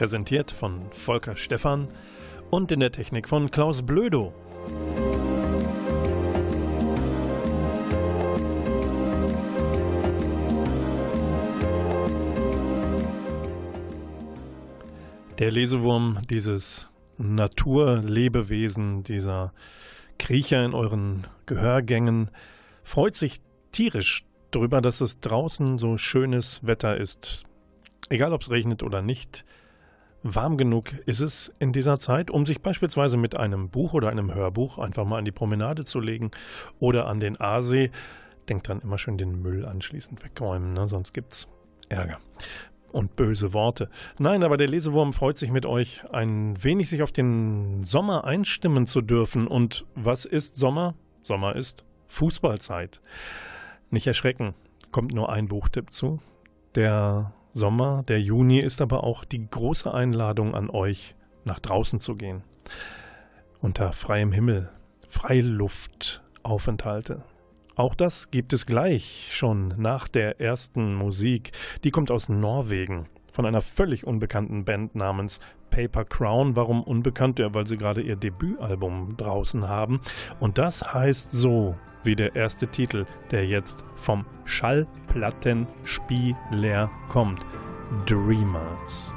Präsentiert 0.00 0.50
von 0.50 0.90
Volker 0.92 1.36
Stephan 1.36 1.88
und 2.48 2.72
in 2.72 2.80
der 2.80 2.90
Technik 2.90 3.28
von 3.28 3.50
Klaus 3.50 3.82
Blödo. 3.82 4.32
Der 15.38 15.50
Lesewurm, 15.50 16.20
dieses 16.30 16.88
Naturlebewesen, 17.18 19.02
dieser 19.02 19.52
Kriecher 20.18 20.64
in 20.64 20.72
euren 20.72 21.26
Gehörgängen, 21.44 22.30
freut 22.84 23.14
sich 23.14 23.42
tierisch 23.70 24.24
darüber, 24.50 24.80
dass 24.80 25.02
es 25.02 25.20
draußen 25.20 25.76
so 25.76 25.98
schönes 25.98 26.66
Wetter 26.66 26.96
ist. 26.96 27.44
Egal 28.08 28.32
ob 28.32 28.40
es 28.40 28.50
regnet 28.50 28.82
oder 28.82 29.02
nicht, 29.02 29.44
warm 30.22 30.56
genug 30.56 30.92
ist 31.06 31.20
es 31.20 31.52
in 31.58 31.72
dieser 31.72 31.98
Zeit, 31.98 32.30
um 32.30 32.46
sich 32.46 32.60
beispielsweise 32.60 33.16
mit 33.16 33.36
einem 33.36 33.70
Buch 33.70 33.94
oder 33.94 34.08
einem 34.10 34.34
Hörbuch 34.34 34.78
einfach 34.78 35.04
mal 35.04 35.18
an 35.18 35.24
die 35.24 35.32
Promenade 35.32 35.84
zu 35.84 36.00
legen 36.00 36.30
oder 36.78 37.06
an 37.06 37.20
den 37.20 37.40
Aasee. 37.40 37.90
Denkt 38.48 38.68
dran, 38.68 38.80
immer 38.80 38.98
schön 38.98 39.18
den 39.18 39.40
Müll 39.40 39.64
anschließend 39.64 40.22
wegräumen, 40.24 40.72
ne? 40.72 40.88
sonst 40.88 41.12
gibt's 41.12 41.48
Ärger 41.88 42.18
und 42.92 43.16
böse 43.16 43.52
Worte. 43.52 43.88
Nein, 44.18 44.42
aber 44.42 44.56
der 44.56 44.68
Lesewurm 44.68 45.12
freut 45.12 45.36
sich 45.36 45.50
mit 45.50 45.66
euch 45.66 46.02
ein 46.12 46.62
wenig 46.62 46.88
sich 46.88 47.02
auf 47.02 47.12
den 47.12 47.84
Sommer 47.84 48.24
einstimmen 48.24 48.86
zu 48.86 49.00
dürfen. 49.00 49.46
Und 49.46 49.86
was 49.94 50.24
ist 50.24 50.56
Sommer? 50.56 50.94
Sommer 51.22 51.56
ist 51.56 51.84
Fußballzeit. 52.08 53.00
Nicht 53.90 54.06
erschrecken, 54.06 54.54
kommt 54.90 55.12
nur 55.12 55.30
ein 55.30 55.48
Buchtipp 55.48 55.92
zu. 55.92 56.20
Der 56.74 57.32
Sommer, 57.52 58.02
der 58.04 58.20
Juni 58.20 58.60
ist 58.60 58.80
aber 58.80 59.04
auch 59.04 59.24
die 59.24 59.48
große 59.48 59.92
Einladung 59.92 60.54
an 60.54 60.70
euch, 60.70 61.14
nach 61.44 61.58
draußen 61.58 62.00
zu 62.00 62.16
gehen. 62.16 62.42
Unter 63.60 63.92
freiem 63.92 64.32
Himmel, 64.32 64.70
Freiluftaufenthalte. 65.08 67.22
Auch 67.74 67.94
das 67.94 68.30
gibt 68.30 68.52
es 68.52 68.66
gleich 68.66 69.30
schon 69.32 69.74
nach 69.76 70.06
der 70.06 70.40
ersten 70.40 70.94
Musik. 70.94 71.52
Die 71.82 71.90
kommt 71.90 72.10
aus 72.10 72.28
Norwegen 72.28 73.08
von 73.32 73.46
einer 73.46 73.60
völlig 73.60 74.06
unbekannten 74.06 74.64
Band 74.64 74.94
namens 74.94 75.40
Paper 75.70 76.04
Crown. 76.04 76.56
Warum 76.56 76.82
unbekannt? 76.82 77.38
Ja, 77.38 77.54
weil 77.54 77.66
sie 77.66 77.78
gerade 77.78 78.02
ihr 78.02 78.16
Debütalbum 78.16 79.16
draußen 79.16 79.66
haben. 79.68 80.00
Und 80.38 80.58
das 80.58 80.92
heißt 80.92 81.32
so 81.32 81.74
wie 82.04 82.16
der 82.16 82.34
erste 82.34 82.66
Titel, 82.68 83.06
der 83.30 83.46
jetzt 83.46 83.84
vom 83.96 84.24
Schallplattenspieler 84.44 86.90
kommt. 87.08 87.44
Dreamers. 88.06 89.12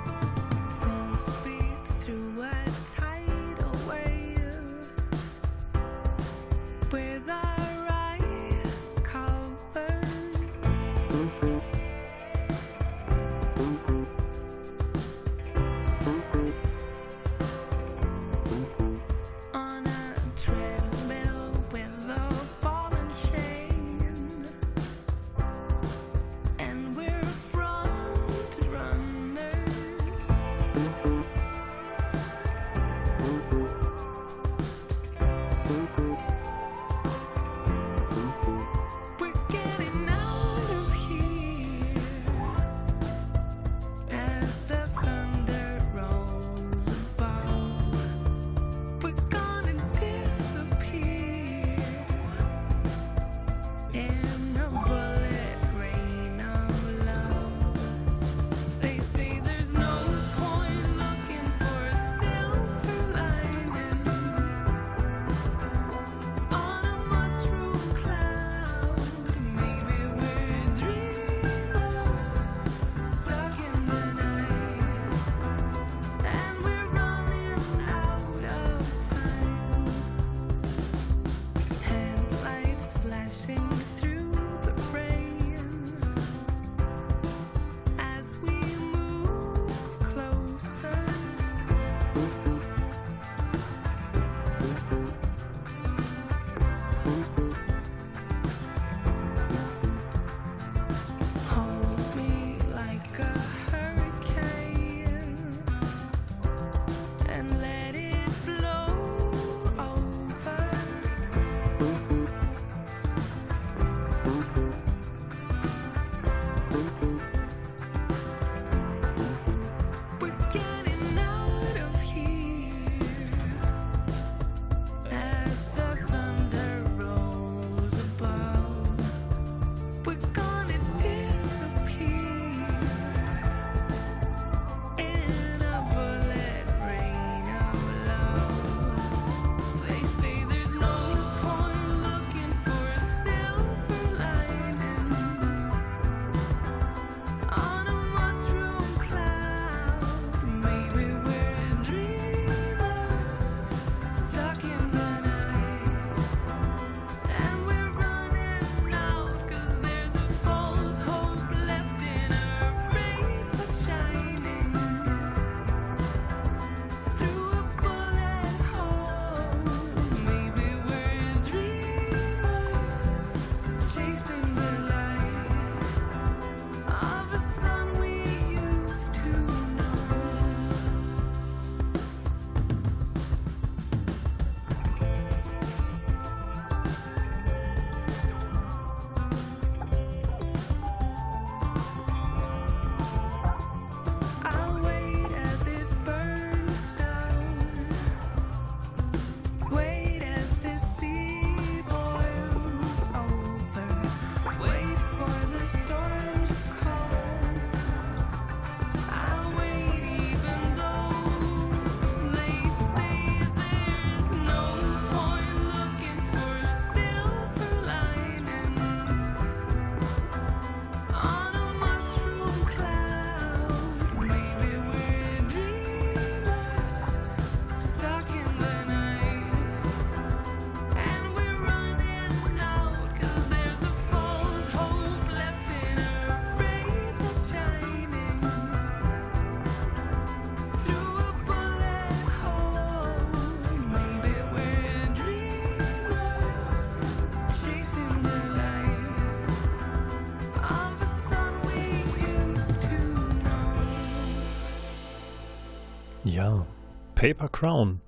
Paper 257.24 257.48
Crown 257.48 258.02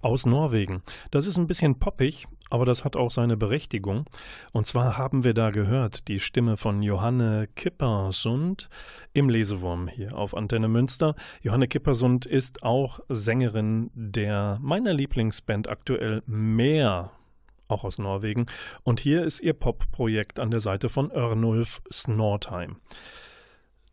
aus 0.00 0.24
Norwegen. 0.24 0.82
Das 1.10 1.26
ist 1.26 1.36
ein 1.36 1.46
bisschen 1.46 1.78
poppig, 1.78 2.26
aber 2.48 2.64
das 2.64 2.82
hat 2.82 2.96
auch 2.96 3.10
seine 3.10 3.36
Berechtigung. 3.36 4.06
Und 4.54 4.64
zwar 4.64 4.96
haben 4.96 5.22
wir 5.22 5.34
da 5.34 5.50
gehört 5.50 6.08
die 6.08 6.18
Stimme 6.18 6.56
von 6.56 6.82
Johanne 6.82 7.46
Kippersund 7.56 8.70
im 9.12 9.28
Lesewurm 9.28 9.86
hier 9.86 10.16
auf 10.16 10.34
Antenne 10.34 10.68
Münster. 10.68 11.14
Johanne 11.42 11.68
Kippersund 11.68 12.24
ist 12.24 12.62
auch 12.62 13.00
Sängerin 13.10 13.90
der 13.92 14.58
meiner 14.62 14.94
Lieblingsband 14.94 15.68
aktuell 15.68 16.22
Mehr 16.24 17.10
auch 17.68 17.84
aus 17.84 17.98
Norwegen. 17.98 18.46
Und 18.82 18.98
hier 18.98 19.24
ist 19.24 19.40
ihr 19.40 19.52
Pop-Projekt 19.52 20.40
an 20.40 20.50
der 20.50 20.60
Seite 20.60 20.88
von 20.88 21.12
Örnulf 21.12 21.82
Snortheim. 21.92 22.76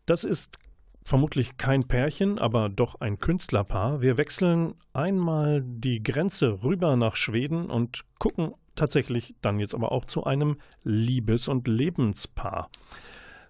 Das 0.06 0.24
ist 0.24 0.58
vermutlich 1.04 1.56
kein 1.56 1.82
Pärchen, 1.82 2.38
aber 2.38 2.68
doch 2.68 3.00
ein 3.00 3.18
Künstlerpaar. 3.18 4.02
Wir 4.02 4.18
wechseln 4.18 4.74
einmal 4.92 5.62
die 5.64 6.02
Grenze 6.02 6.62
rüber 6.62 6.96
nach 6.96 7.16
Schweden 7.16 7.70
und 7.70 8.02
gucken 8.18 8.54
tatsächlich 8.74 9.34
dann 9.42 9.58
jetzt 9.58 9.74
aber 9.74 9.92
auch 9.92 10.04
zu 10.04 10.24
einem 10.24 10.56
Liebes- 10.84 11.48
und 11.48 11.68
Lebenspaar. 11.68 12.70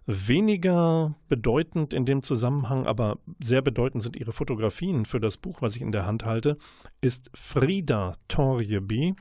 Weniger 0.07 1.15
bedeutend 1.29 1.95
in 1.95 2.05
dem 2.05 2.23
Zusammenhang, 2.23 2.87
aber 2.87 3.19
sehr 3.41 3.63
bedeutend 3.63 4.03
sind 4.03 4.17
ihre 4.17 4.33
Fotografien 4.33 5.05
für 5.05 5.21
das 5.21 5.37
Buch, 5.37 5.63
was 5.63 5.77
ich 5.77 5.83
in 5.83 5.93
der 5.93 6.07
Hand 6.07 6.25
halte, 6.25 6.59
ist 7.01 7.31
Frida 7.35 8.15
Torjeby. 8.27 9.15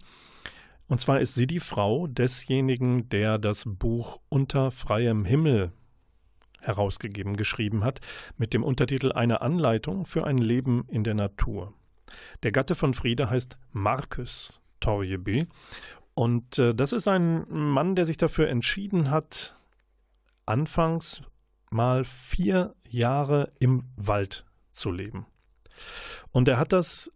Und 0.87 0.99
zwar 0.99 1.21
ist 1.21 1.35
sie 1.35 1.45
die 1.45 1.59
Frau 1.59 2.07
desjenigen, 2.07 3.07
der 3.09 3.37
das 3.37 3.63
Buch 3.65 4.19
Unter 4.29 4.71
freiem 4.71 5.23
Himmel 5.23 5.71
herausgegeben, 6.61 7.35
geschrieben 7.35 7.83
hat, 7.83 7.99
mit 8.37 8.53
dem 8.53 8.63
Untertitel 8.63 9.11
Eine 9.11 9.41
Anleitung 9.41 10.05
für 10.05 10.25
ein 10.25 10.37
Leben 10.37 10.85
in 10.87 11.03
der 11.03 11.15
Natur. 11.15 11.73
Der 12.43 12.51
Gatte 12.51 12.75
von 12.75 12.93
Frieda 12.93 13.29
heißt 13.29 13.57
Marcus 13.71 14.53
Torjeby 14.79 15.47
und 16.13 16.59
äh, 16.59 16.73
das 16.73 16.93
ist 16.93 17.07
ein 17.07 17.45
Mann, 17.49 17.95
der 17.95 18.05
sich 18.05 18.17
dafür 18.17 18.49
entschieden 18.49 19.09
hat, 19.09 19.55
anfangs 20.45 21.23
mal 21.69 22.03
vier 22.03 22.75
Jahre 22.87 23.51
im 23.59 23.85
Wald 23.95 24.45
zu 24.71 24.91
leben. 24.91 25.25
Und 26.31 26.47
er 26.47 26.57
hat 26.57 26.73
das 26.73 27.11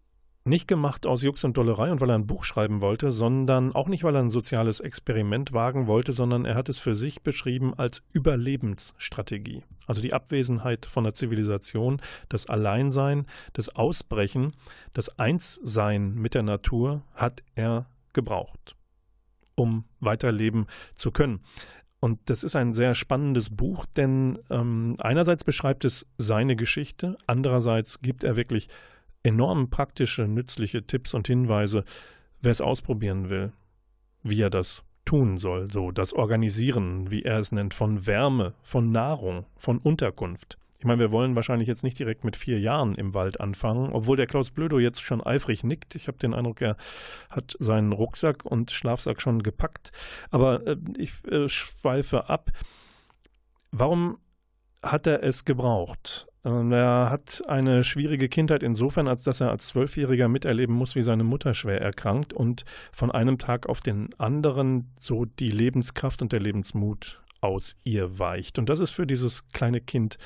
nicht 0.46 0.68
gemacht 0.68 1.08
aus 1.08 1.24
Jux 1.24 1.44
und 1.44 1.58
Dollerei 1.58 1.92
und 1.92 2.02
weil 2.02 2.12
er 2.12 2.16
ein 2.16 2.28
Buch 2.28 2.44
schreiben 2.44 2.82
wollte, 2.82 3.12
sondern 3.12 3.74
auch 3.74 3.88
nicht, 3.88 4.04
weil 4.04 4.16
er 4.16 4.22
ein 4.22 4.30
soziales 4.30 4.80
Experiment 4.80 5.54
wagen 5.54 5.88
wollte, 5.88 6.14
sondern 6.14 6.46
er 6.46 6.54
hat 6.54 6.70
es 6.70 6.78
für 6.78 6.96
sich 6.96 7.24
beschrieben 7.24 7.74
als 7.74 8.04
Überlebensstrategie. 8.14 9.64
Also 9.88 10.02
die 10.02 10.14
Abwesenheit 10.14 10.86
von 10.86 11.04
der 11.04 11.14
Zivilisation, 11.14 12.00
das 12.30 12.48
Alleinsein, 12.48 13.26
das 13.54 13.70
Ausbrechen, 13.70 14.52
das 14.94 15.18
Einssein 15.18 16.14
mit 16.14 16.36
der 16.36 16.44
Natur 16.44 17.02
hat 17.16 17.42
er 17.56 17.88
gebraucht, 18.14 18.76
um 19.56 19.86
weiterleben 20.00 20.68
zu 20.94 21.10
können. 21.10 21.42
Und 22.00 22.30
das 22.30 22.44
ist 22.44 22.56
ein 22.56 22.74
sehr 22.74 22.94
spannendes 22.94 23.50
Buch, 23.50 23.88
denn 23.98 24.38
ähm, 24.52 24.96
einerseits 25.00 25.44
beschreibt 25.44 25.86
es 25.86 26.06
seine 26.20 26.56
Geschichte, 26.56 27.18
andererseits 27.26 28.00
gibt 28.02 28.24
er 28.24 28.36
wirklich 28.36 28.70
enorm 29.26 29.70
praktische, 29.70 30.28
nützliche 30.28 30.86
Tipps 30.86 31.14
und 31.14 31.28
Hinweise, 31.28 31.84
wer 32.42 32.52
es 32.52 32.62
ausprobieren 32.62 33.30
will, 33.30 33.52
wie 34.24 34.42
er 34.42 34.50
das 34.50 34.84
tun 35.04 35.38
soll, 35.38 35.70
so 35.72 35.92
das 35.92 36.14
Organisieren, 36.14 37.12
wie 37.12 37.24
er 37.24 37.40
es 37.40 37.52
nennt, 37.52 37.74
von 37.74 38.08
Wärme, 38.08 38.54
von 38.62 38.92
Nahrung, 38.92 39.46
von 39.56 39.80
Unterkunft. 39.80 40.58
Ich 40.78 40.86
meine, 40.86 41.00
wir 41.00 41.12
wollen 41.12 41.36
wahrscheinlich 41.36 41.68
jetzt 41.68 41.84
nicht 41.84 41.98
direkt 41.98 42.24
mit 42.24 42.36
vier 42.36 42.60
Jahren 42.60 42.94
im 42.96 43.14
Wald 43.14 43.40
anfangen, 43.40 43.92
obwohl 43.94 44.18
der 44.18 44.28
Klaus 44.28 44.52
Blödo 44.52 44.78
jetzt 44.78 45.02
schon 45.02 45.26
eifrig 45.26 45.64
nickt. 45.64 45.96
Ich 45.96 46.08
habe 46.08 46.18
den 46.18 46.34
Eindruck, 46.34 46.62
er 46.62 46.78
hat 47.30 47.56
seinen 47.60 47.94
Rucksack 47.94 48.46
und 48.46 48.72
Schlafsack 48.72 49.22
schon 49.22 49.42
gepackt. 49.42 49.92
Aber 50.30 50.66
äh, 50.68 50.78
ich 50.98 51.26
äh, 51.26 51.50
schweife 51.50 52.30
ab. 52.30 52.52
Warum 53.72 54.20
hat 54.84 55.08
er 55.08 55.24
es 55.24 55.46
gebraucht? 55.46 56.28
Er 56.46 57.10
hat 57.10 57.42
eine 57.48 57.84
schwierige 57.84 58.30
Kindheit 58.30 58.62
insofern, 58.62 59.08
als 59.08 59.24
dass 59.24 59.42
er 59.42 59.50
als 59.50 59.66
Zwölfjähriger 59.68 60.28
miterleben 60.28 60.76
muss, 60.76 60.96
wie 60.96 61.02
seine 61.02 61.24
Mutter 61.24 61.56
schwer 61.56 61.82
erkrankt 61.82 62.34
und 62.34 62.66
von 62.92 63.10
einem 63.10 63.40
Tag 63.40 63.68
auf 63.68 63.80
den 63.80 64.14
anderen 64.20 64.92
so 65.00 65.26
die 65.26 65.50
Lebenskraft 65.50 66.22
und 66.22 66.32
der 66.32 66.40
Lebensmut 66.40 67.24
aus 67.42 67.76
ihr 67.84 68.20
weicht. 68.20 68.60
Und 68.60 68.70
das 68.70 68.80
ist 68.80 68.92
für 68.92 69.08
dieses 69.08 69.50
kleine 69.50 69.82
Kind 69.82 70.20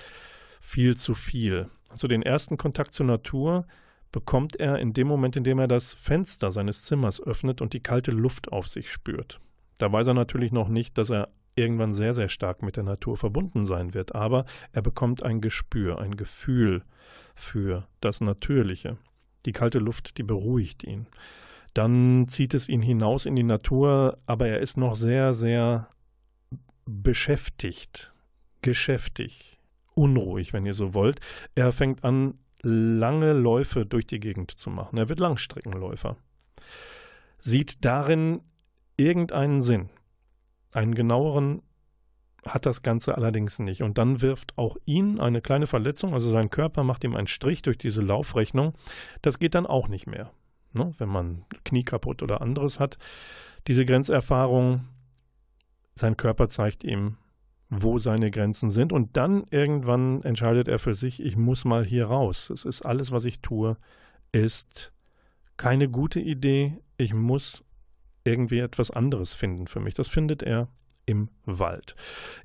viel 0.59 0.97
zu 0.97 1.13
viel. 1.13 1.69
Also 1.87 2.09
den 2.09 2.21
ersten 2.21 2.57
Kontakt 2.57 2.93
zur 2.93 3.05
Natur 3.05 3.65
bekommt 4.11 4.59
er 4.59 4.77
in 4.79 4.91
dem 4.91 5.07
Moment, 5.07 5.37
in 5.37 5.45
dem 5.45 5.57
er 5.57 5.69
das 5.69 5.93
Fenster 5.93 6.51
seines 6.51 6.83
Zimmers 6.83 7.21
öffnet 7.21 7.61
und 7.61 7.71
die 7.71 7.81
kalte 7.81 8.11
Luft 8.11 8.51
auf 8.51 8.67
sich 8.67 8.91
spürt. 8.91 9.39
Da 9.77 9.89
weiß 9.89 10.07
er 10.07 10.15
natürlich 10.15 10.51
noch 10.51 10.67
nicht, 10.67 10.97
dass 10.97 11.11
er 11.11 11.29
irgendwann 11.59 11.93
sehr, 11.93 12.13
sehr 12.13 12.29
stark 12.29 12.63
mit 12.63 12.77
der 12.77 12.83
Natur 12.83 13.17
verbunden 13.17 13.65
sein 13.65 13.93
wird. 13.93 14.15
Aber 14.15 14.45
er 14.71 14.81
bekommt 14.81 15.23
ein 15.23 15.41
Gespür, 15.41 15.99
ein 15.99 16.17
Gefühl 16.17 16.83
für 17.35 17.87
das 18.01 18.21
Natürliche. 18.21 18.97
Die 19.45 19.51
kalte 19.51 19.79
Luft, 19.79 20.17
die 20.17 20.23
beruhigt 20.23 20.83
ihn. 20.83 21.07
Dann 21.73 22.27
zieht 22.27 22.53
es 22.53 22.67
ihn 22.67 22.81
hinaus 22.81 23.25
in 23.25 23.35
die 23.35 23.43
Natur, 23.43 24.17
aber 24.25 24.47
er 24.47 24.59
ist 24.59 24.77
noch 24.77 24.95
sehr, 24.95 25.33
sehr 25.33 25.89
beschäftigt, 26.85 28.13
geschäftig, 28.61 29.59
unruhig, 29.93 30.53
wenn 30.53 30.65
ihr 30.65 30.73
so 30.73 30.93
wollt. 30.93 31.19
Er 31.55 31.71
fängt 31.71 32.03
an, 32.03 32.39
lange 32.61 33.33
Läufe 33.33 33.85
durch 33.85 34.05
die 34.05 34.19
Gegend 34.19 34.51
zu 34.51 34.69
machen. 34.69 34.97
Er 34.97 35.09
wird 35.09 35.19
Langstreckenläufer. 35.19 36.17
Sieht 37.39 37.85
darin 37.85 38.41
irgendeinen 38.97 39.61
Sinn. 39.61 39.89
Einen 40.73 40.95
genaueren 40.95 41.61
hat 42.45 42.65
das 42.65 42.81
Ganze 42.81 43.15
allerdings 43.15 43.59
nicht. 43.59 43.83
Und 43.83 43.97
dann 43.97 44.21
wirft 44.21 44.57
auch 44.57 44.77
ihn 44.85 45.19
eine 45.19 45.41
kleine 45.41 45.67
Verletzung, 45.67 46.13
also 46.13 46.29
sein 46.31 46.49
Körper 46.49 46.83
macht 46.83 47.03
ihm 47.03 47.15
einen 47.15 47.27
Strich 47.27 47.61
durch 47.61 47.77
diese 47.77 48.01
Laufrechnung. 48.01 48.73
Das 49.21 49.39
geht 49.39 49.55
dann 49.55 49.65
auch 49.65 49.87
nicht 49.87 50.07
mehr. 50.07 50.31
Ne? 50.73 50.93
Wenn 50.97 51.09
man 51.09 51.45
Knie 51.65 51.83
kaputt 51.83 52.21
oder 52.21 52.41
anderes 52.41 52.79
hat. 52.79 52.97
Diese 53.67 53.85
Grenzerfahrung, 53.85 54.85
sein 55.95 56.15
Körper 56.15 56.47
zeigt 56.47 56.83
ihm, 56.83 57.17
wo 57.69 57.99
seine 57.99 58.31
Grenzen 58.31 58.69
sind. 58.69 58.93
Und 58.93 59.17
dann 59.17 59.45
irgendwann 59.51 60.23
entscheidet 60.23 60.67
er 60.67 60.79
für 60.79 60.95
sich, 60.95 61.23
ich 61.23 61.37
muss 61.37 61.65
mal 61.65 61.85
hier 61.85 62.05
raus. 62.05 62.49
Es 62.49 62.65
ist 62.65 62.83
alles, 62.83 63.11
was 63.11 63.25
ich 63.25 63.41
tue, 63.41 63.77
ist 64.31 64.93
keine 65.57 65.89
gute 65.89 66.19
Idee. 66.19 66.79
Ich 66.97 67.13
muss 67.13 67.63
irgendwie 68.29 68.59
etwas 68.59 68.91
anderes 68.91 69.33
finden 69.33 69.67
für 69.67 69.79
mich. 69.79 69.93
Das 69.93 70.07
findet 70.07 70.43
er 70.43 70.67
im 71.09 71.29
Wald. 71.45 71.95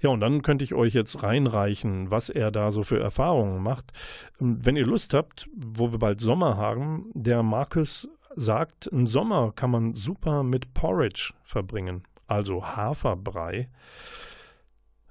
Ja, 0.00 0.08
und 0.08 0.20
dann 0.20 0.40
könnte 0.40 0.64
ich 0.64 0.72
euch 0.72 0.94
jetzt 0.94 1.22
reinreichen, 1.22 2.10
was 2.10 2.30
er 2.30 2.50
da 2.50 2.70
so 2.70 2.82
für 2.82 2.98
Erfahrungen 2.98 3.62
macht. 3.62 3.92
Ähm, 4.40 4.64
wenn 4.64 4.76
ihr 4.76 4.86
Lust 4.86 5.12
habt, 5.12 5.48
wo 5.54 5.92
wir 5.92 5.98
bald 5.98 6.20
Sommer 6.22 6.56
haben, 6.56 7.10
der 7.12 7.42
Markus 7.42 8.08
sagt, 8.36 8.90
einen 8.90 9.06
Sommer 9.06 9.52
kann 9.54 9.70
man 9.70 9.92
super 9.92 10.42
mit 10.42 10.72
Porridge 10.72 11.34
verbringen, 11.42 12.04
also 12.26 12.64
Haferbrei. 12.64 13.68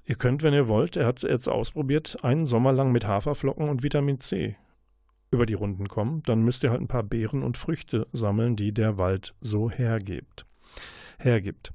Ihr 0.04 0.16
könnt, 0.16 0.42
wenn 0.42 0.52
ihr 0.52 0.68
wollt, 0.68 0.96
er 0.96 1.06
hat 1.06 1.22
jetzt 1.22 1.48
ausprobiert, 1.48 2.18
einen 2.22 2.46
Sommer 2.46 2.72
lang 2.72 2.90
mit 2.90 3.06
Haferflocken 3.06 3.68
und 3.68 3.84
Vitamin 3.84 4.18
C 4.18 4.56
über 5.30 5.46
die 5.46 5.54
Runden 5.54 5.88
kommen. 5.88 6.22
Dann 6.24 6.42
müsst 6.42 6.62
ihr 6.64 6.70
halt 6.70 6.80
ein 6.80 6.88
paar 6.88 7.04
Beeren 7.04 7.42
und 7.42 7.56
Früchte 7.56 8.06
sammeln, 8.12 8.56
die 8.56 8.72
der 8.72 8.98
Wald 8.98 9.34
so 9.40 9.70
hergibt 9.70 10.44
hergibt. 11.18 11.72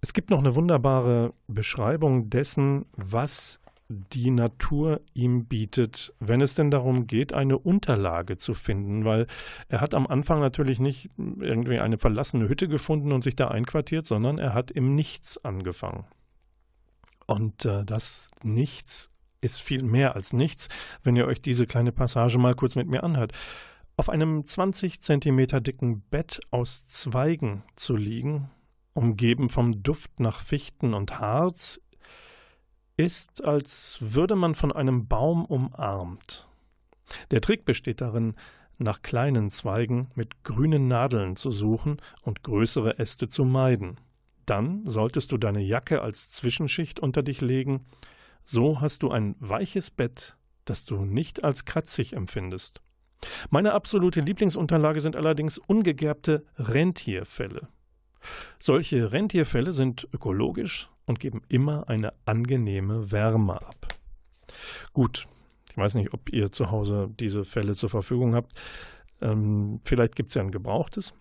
Es 0.00 0.12
gibt 0.12 0.30
noch 0.30 0.40
eine 0.40 0.54
wunderbare 0.56 1.32
Beschreibung 1.46 2.28
dessen, 2.28 2.86
was 2.96 3.60
die 3.88 4.30
Natur 4.30 5.00
ihm 5.14 5.46
bietet, 5.46 6.14
wenn 6.18 6.40
es 6.40 6.54
denn 6.54 6.70
darum 6.70 7.06
geht, 7.06 7.32
eine 7.32 7.58
Unterlage 7.58 8.36
zu 8.36 8.54
finden, 8.54 9.04
weil 9.04 9.26
er 9.68 9.80
hat 9.80 9.94
am 9.94 10.06
Anfang 10.06 10.40
natürlich 10.40 10.80
nicht 10.80 11.10
irgendwie 11.16 11.78
eine 11.78 11.98
verlassene 11.98 12.48
Hütte 12.48 12.68
gefunden 12.68 13.12
und 13.12 13.22
sich 13.22 13.36
da 13.36 13.48
einquartiert, 13.48 14.06
sondern 14.06 14.38
er 14.38 14.54
hat 14.54 14.70
im 14.70 14.94
Nichts 14.94 15.42
angefangen. 15.44 16.04
Und 17.26 17.64
äh, 17.64 17.84
das 17.84 18.28
Nichts 18.42 19.10
ist 19.40 19.60
viel 19.60 19.82
mehr 19.82 20.14
als 20.14 20.32
nichts, 20.32 20.68
wenn 21.02 21.16
ihr 21.16 21.26
euch 21.26 21.42
diese 21.42 21.66
kleine 21.66 21.92
Passage 21.92 22.38
mal 22.38 22.54
kurz 22.54 22.76
mit 22.76 22.88
mir 22.88 23.02
anhört 23.02 23.32
auf 23.96 24.08
einem 24.08 24.44
20 24.44 25.00
Zentimeter 25.00 25.60
dicken 25.60 26.02
Bett 26.02 26.40
aus 26.50 26.86
Zweigen 26.86 27.62
zu 27.76 27.96
liegen, 27.96 28.50
umgeben 28.94 29.48
vom 29.48 29.82
Duft 29.82 30.20
nach 30.20 30.40
Fichten 30.40 30.94
und 30.94 31.18
Harz, 31.18 31.80
ist, 32.96 33.44
als 33.44 33.98
würde 34.00 34.36
man 34.36 34.54
von 34.54 34.72
einem 34.72 35.08
Baum 35.08 35.44
umarmt. 35.44 36.46
Der 37.30 37.40
Trick 37.40 37.64
besteht 37.64 38.00
darin, 38.00 38.34
nach 38.78 39.02
kleinen 39.02 39.50
Zweigen 39.50 40.10
mit 40.14 40.44
grünen 40.44 40.88
Nadeln 40.88 41.36
zu 41.36 41.50
suchen 41.50 41.98
und 42.22 42.42
größere 42.42 42.98
Äste 42.98 43.28
zu 43.28 43.44
meiden. 43.44 43.98
Dann 44.46 44.82
solltest 44.90 45.30
du 45.30 45.38
deine 45.38 45.60
Jacke 45.60 46.02
als 46.02 46.30
Zwischenschicht 46.30 46.98
unter 46.98 47.22
dich 47.22 47.40
legen, 47.40 47.86
so 48.44 48.80
hast 48.80 49.02
du 49.02 49.10
ein 49.10 49.36
weiches 49.38 49.90
Bett 49.90 50.36
das 50.64 50.84
du 50.84 51.04
nicht 51.04 51.44
als 51.44 51.64
kratzig 51.64 52.14
empfindest. 52.14 52.80
Meine 53.50 53.72
absolute 53.72 54.20
Lieblingsunterlage 54.20 55.00
sind 55.00 55.16
allerdings 55.16 55.58
ungegerbte 55.58 56.44
Rentierfelle. 56.56 57.68
Solche 58.60 59.12
Rentierfelle 59.12 59.72
sind 59.72 60.08
ökologisch 60.12 60.88
und 61.06 61.20
geben 61.20 61.42
immer 61.48 61.88
eine 61.88 62.12
angenehme 62.24 63.10
Wärme 63.10 63.60
ab. 63.60 63.88
Gut, 64.92 65.26
ich 65.70 65.76
weiß 65.76 65.94
nicht, 65.94 66.12
ob 66.12 66.30
ihr 66.30 66.52
zu 66.52 66.70
Hause 66.70 67.10
diese 67.18 67.44
Felle 67.44 67.74
zur 67.74 67.90
Verfügung 67.90 68.34
habt. 68.34 68.52
Ähm, 69.20 69.80
vielleicht 69.84 70.16
gibt 70.16 70.28
es 70.28 70.34
ja 70.34 70.42
ein 70.42 70.50
gebrauchtes. 70.50 71.14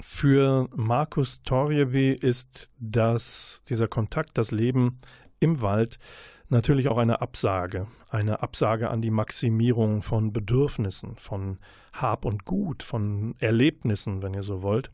Für 0.00 0.68
Markus 0.74 1.42
Torjevi 1.42 2.12
ist 2.12 2.70
das, 2.78 3.62
dieser 3.68 3.88
Kontakt, 3.88 4.36
das 4.36 4.50
Leben 4.50 5.00
im 5.38 5.60
Wald 5.60 5.98
natürlich 6.52 6.88
auch 6.88 6.98
eine 6.98 7.20
Absage. 7.20 7.88
Eine 8.10 8.42
Absage 8.42 8.90
an 8.90 9.00
die 9.00 9.10
Maximierung 9.10 10.02
von 10.02 10.32
Bedürfnissen, 10.32 11.16
von 11.16 11.58
Hab 11.92 12.24
und 12.24 12.44
Gut, 12.44 12.82
von 12.82 13.34
Erlebnissen, 13.40 14.22
wenn 14.22 14.34
ihr 14.34 14.44
so 14.44 14.62
wollt. 14.62 14.92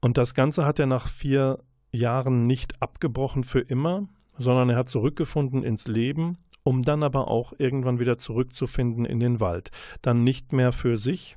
Und 0.00 0.16
das 0.16 0.34
Ganze 0.34 0.64
hat 0.64 0.78
er 0.78 0.86
nach 0.86 1.08
vier 1.08 1.58
Jahren 1.90 2.46
nicht 2.46 2.80
abgebrochen 2.80 3.44
für 3.44 3.60
immer, 3.60 4.08
sondern 4.38 4.70
er 4.70 4.76
hat 4.76 4.88
zurückgefunden 4.88 5.64
ins 5.64 5.88
Leben, 5.88 6.38
um 6.62 6.84
dann 6.84 7.02
aber 7.02 7.28
auch 7.28 7.52
irgendwann 7.58 7.98
wieder 7.98 8.16
zurückzufinden 8.16 9.04
in 9.04 9.20
den 9.20 9.40
Wald. 9.40 9.70
Dann 10.00 10.22
nicht 10.22 10.52
mehr 10.52 10.72
für 10.72 10.96
sich 10.96 11.36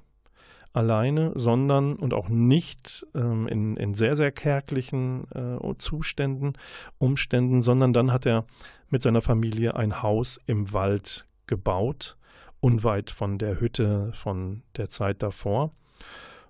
alleine, 0.73 1.33
sondern 1.35 1.95
und 1.95 2.13
auch 2.13 2.29
nicht 2.29 3.05
ähm, 3.15 3.47
in, 3.47 3.75
in 3.75 3.93
sehr, 3.93 4.15
sehr 4.15 4.31
kärglichen 4.31 5.25
äh, 5.31 5.77
Zuständen, 5.77 6.53
Umständen, 6.97 7.61
sondern 7.61 7.91
dann 7.91 8.11
hat 8.13 8.25
er 8.25 8.45
mit 8.91 9.01
seiner 9.01 9.21
Familie 9.21 9.75
ein 9.75 10.01
Haus 10.01 10.39
im 10.45 10.73
Wald 10.73 11.25
gebaut, 11.47 12.17
unweit 12.59 13.09
von 13.09 13.37
der 13.37 13.59
Hütte 13.59 14.11
von 14.13 14.63
der 14.77 14.89
Zeit 14.89 15.23
davor. 15.23 15.71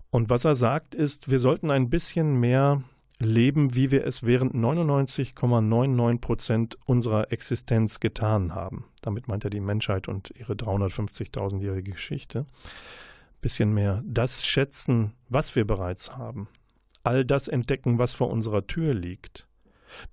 Und 0.09 0.29
was 0.29 0.43
er 0.43 0.55
sagt 0.55 0.93
ist, 0.93 1.31
wir 1.31 1.39
sollten 1.39 1.71
ein 1.71 1.89
bisschen 1.89 2.39
mehr 2.39 2.83
leben, 3.19 3.75
wie 3.75 3.91
wir 3.91 4.05
es 4.05 4.23
während 4.23 4.53
99,99 4.53 6.19
Prozent 6.19 6.77
unserer 6.85 7.31
Existenz 7.31 7.99
getan 7.99 8.53
haben. 8.53 8.85
Damit 9.01 9.27
meint 9.27 9.43
er 9.43 9.49
die 9.49 9.61
Menschheit 9.61 10.07
und 10.07 10.31
ihre 10.37 10.53
350.000-jährige 10.53 11.91
Geschichte. 11.91 12.39
Ein 12.39 13.41
bisschen 13.41 13.73
mehr 13.73 14.03
das 14.05 14.45
schätzen, 14.45 15.13
was 15.29 15.55
wir 15.55 15.65
bereits 15.65 16.17
haben. 16.17 16.47
All 17.03 17.25
das 17.25 17.47
entdecken, 17.47 17.97
was 17.97 18.13
vor 18.13 18.29
unserer 18.29 18.67
Tür 18.67 18.93
liegt. 18.93 19.47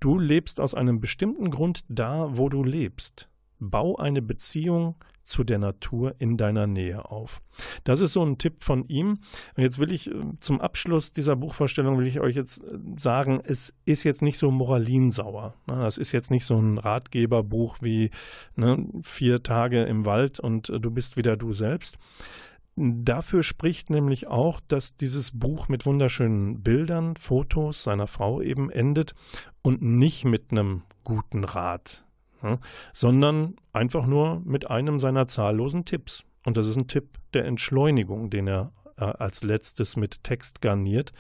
Du 0.00 0.18
lebst 0.18 0.60
aus 0.60 0.74
einem 0.74 1.00
bestimmten 1.00 1.50
Grund 1.50 1.84
da, 1.88 2.28
wo 2.30 2.48
du 2.48 2.62
lebst. 2.62 3.28
Bau 3.60 3.96
eine 3.96 4.22
Beziehung 4.22 4.94
zu 5.28 5.44
der 5.44 5.58
Natur 5.58 6.14
in 6.18 6.36
deiner 6.36 6.66
Nähe 6.66 7.10
auf. 7.10 7.42
Das 7.84 8.00
ist 8.00 8.14
so 8.14 8.24
ein 8.24 8.38
Tipp 8.38 8.64
von 8.64 8.88
ihm. 8.88 9.20
Und 9.56 9.62
jetzt 9.62 9.78
will 9.78 9.92
ich 9.92 10.10
äh, 10.10 10.14
zum 10.40 10.60
Abschluss 10.60 11.12
dieser 11.12 11.36
Buchvorstellung 11.36 11.98
will 11.98 12.06
ich 12.06 12.20
euch 12.20 12.34
jetzt 12.34 12.64
äh, 12.64 12.78
sagen, 12.96 13.40
es 13.44 13.74
ist 13.84 14.04
jetzt 14.04 14.22
nicht 14.22 14.38
so 14.38 14.50
moralinsauer. 14.50 15.54
Das 15.66 15.98
ist 15.98 16.12
jetzt 16.12 16.30
nicht 16.30 16.46
so 16.46 16.56
ein 16.56 16.78
Ratgeberbuch 16.78 17.76
wie 17.82 18.10
ne, 18.56 18.86
vier 19.02 19.42
Tage 19.42 19.84
im 19.84 20.06
Wald 20.06 20.40
und 20.40 20.70
äh, 20.70 20.80
du 20.80 20.90
bist 20.90 21.16
wieder 21.16 21.36
du 21.36 21.52
selbst. 21.52 21.98
Dafür 22.80 23.42
spricht 23.42 23.90
nämlich 23.90 24.28
auch, 24.28 24.60
dass 24.60 24.96
dieses 24.96 25.32
Buch 25.36 25.68
mit 25.68 25.84
wunderschönen 25.84 26.62
Bildern, 26.62 27.16
Fotos 27.16 27.82
seiner 27.82 28.06
Frau 28.06 28.40
eben 28.40 28.70
endet 28.70 29.14
und 29.62 29.82
nicht 29.82 30.24
mit 30.24 30.52
einem 30.52 30.82
guten 31.02 31.42
Rat 31.44 32.04
ja, 32.42 32.58
sondern 32.92 33.56
einfach 33.72 34.06
nur 34.06 34.40
mit 34.44 34.70
einem 34.70 35.00
seiner 35.00 35.26
zahllosen 35.26 35.84
Tipps. 35.84 36.24
Und 36.44 36.56
das 36.56 36.66
ist 36.66 36.76
ein 36.76 36.86
Tipp 36.86 37.18
der 37.34 37.46
Entschleunigung, 37.46 38.30
den 38.30 38.46
er 38.46 38.72
äh, 38.96 39.04
als 39.04 39.42
letztes 39.42 39.96
mit 39.96 40.22
Text 40.22 40.60
garniert. 40.60 41.12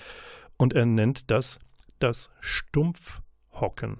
Und 0.56 0.74
er 0.74 0.86
nennt 0.86 1.30
das 1.30 1.58
das 1.98 2.30
Stumpfhocken. 2.40 3.98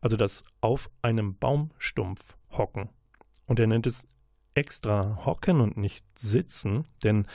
Also 0.00 0.16
das 0.16 0.42
auf 0.60 0.90
einem 1.02 1.36
Baumstumpf 1.36 2.36
hocken. 2.50 2.88
Und 3.46 3.60
er 3.60 3.66
nennt 3.66 3.86
es 3.86 4.06
extra 4.54 5.24
hocken 5.24 5.60
und 5.60 5.76
nicht 5.76 6.04
sitzen, 6.18 6.84
denn 7.02 7.26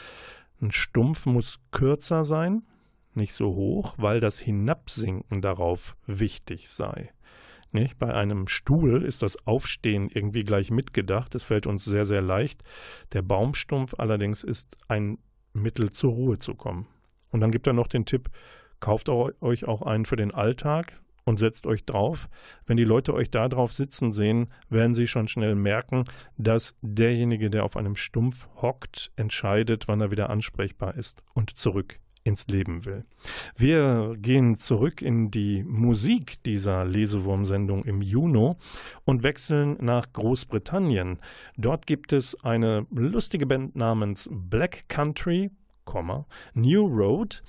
ein 0.62 0.72
Stumpf 0.72 1.26
muss 1.26 1.60
kürzer 1.72 2.26
sein, 2.26 2.64
nicht 3.14 3.34
so 3.34 3.56
hoch, 3.56 3.96
weil 3.98 4.20
das 4.20 4.40
Hinabsinken 4.40 5.42
darauf 5.42 5.96
wichtig 6.06 6.70
sei. 6.70 7.12
Nicht? 7.72 8.00
Bei 8.00 8.14
einem 8.14 8.48
Stuhl 8.48 9.04
ist 9.04 9.22
das 9.24 9.46
Aufstehen 9.46 10.10
irgendwie 10.10 10.44
gleich 10.44 10.72
mitgedacht. 10.72 11.36
Es 11.36 11.44
fällt 11.44 11.68
uns 11.68 11.84
sehr, 11.84 12.06
sehr 12.06 12.22
leicht. 12.22 12.64
Der 13.12 13.22
Baumstumpf 13.22 13.96
allerdings 13.98 14.44
ist 14.44 14.78
ein 14.88 15.18
Mittel 15.54 15.92
zur 15.92 16.14
Ruhe 16.14 16.40
zu 16.40 16.56
kommen. 16.56 16.88
Und 17.32 17.42
dann 17.42 17.52
gibt 17.52 17.68
er 17.68 17.74
noch 17.74 17.88
den 17.88 18.06
Tipp, 18.06 18.30
kauft 18.80 19.10
euch 19.10 19.66
auch 19.66 19.82
einen 19.82 20.06
für 20.06 20.16
den 20.16 20.34
Alltag 20.34 21.00
und 21.28 21.36
setzt 21.38 21.68
euch 21.68 21.84
drauf. 21.84 22.30
Wenn 22.66 22.78
die 22.78 22.86
Leute 22.86 23.14
euch 23.14 23.30
da 23.30 23.50
drauf 23.50 23.74
sitzen 23.74 24.14
sehen, 24.14 24.48
werden 24.70 24.94
sie 24.94 25.08
schon 25.08 25.28
schnell 25.28 25.56
merken, 25.56 26.06
dass 26.38 26.78
derjenige, 26.82 27.50
der 27.50 27.66
auf 27.66 27.76
einem 27.76 27.98
Stumpf 27.98 28.48
hockt, 28.62 29.12
entscheidet, 29.18 29.90
wann 29.90 30.00
er 30.00 30.10
wieder 30.10 30.30
ansprechbar 30.30 30.96
ist 30.96 31.22
und 31.34 31.58
zurück 31.58 32.00
ins 32.24 32.48
Leben 32.48 32.86
will. 32.86 33.04
Wir 33.58 34.16
gehen 34.18 34.56
zurück 34.56 35.02
in 35.02 35.30
die 35.30 35.64
Musik 35.64 36.42
dieser 36.44 36.86
Lesewurmsendung 36.86 37.84
im 37.84 38.02
Juni 38.02 38.56
und 39.04 39.24
wechseln 39.24 39.78
nach 39.82 40.14
Großbritannien. 40.14 41.20
Dort 41.58 41.88
gibt 41.88 42.14
es 42.14 42.42
eine 42.42 42.86
lustige 42.90 43.46
Band 43.46 43.76
namens 43.76 44.30
Black 44.32 44.88
Country. 44.88 45.52
New 46.54 46.86
Road, 46.86 47.42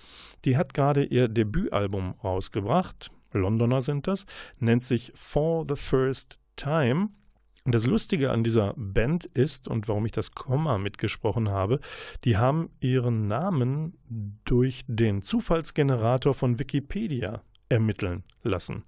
die 0.45 0.57
hat 0.57 0.73
gerade 0.73 1.03
ihr 1.03 1.27
Debütalbum 1.27 2.15
rausgebracht, 2.23 3.11
Londoner 3.33 3.83
sind 3.83 4.07
das, 4.07 4.27
nennt 4.59 4.83
sich 4.83 5.13
For 5.15 5.65
the 5.69 5.77
First 5.77 6.39
Time 6.57 7.11
und 7.69 7.75
das 7.75 7.85
Lustige 7.85 8.31
an 8.31 8.45
dieser 8.45 8.73
Band 8.79 9.27
ist, 9.27 9.69
und 9.69 9.89
warum 9.89 10.07
ich 10.07 10.13
das 10.13 10.33
Komma 10.33 10.79
mitgesprochen 10.79 11.51
habe, 11.51 11.81
die 12.25 12.39
haben 12.39 12.71
ihren 12.81 13.27
Namen 13.27 13.93
durch 14.47 14.85
den 14.87 15.21
Zufallsgenerator 15.21 16.33
von 16.33 16.59
Wikipedia 16.59 17.43
ermitteln 17.69 18.25
lassen. 18.43 18.85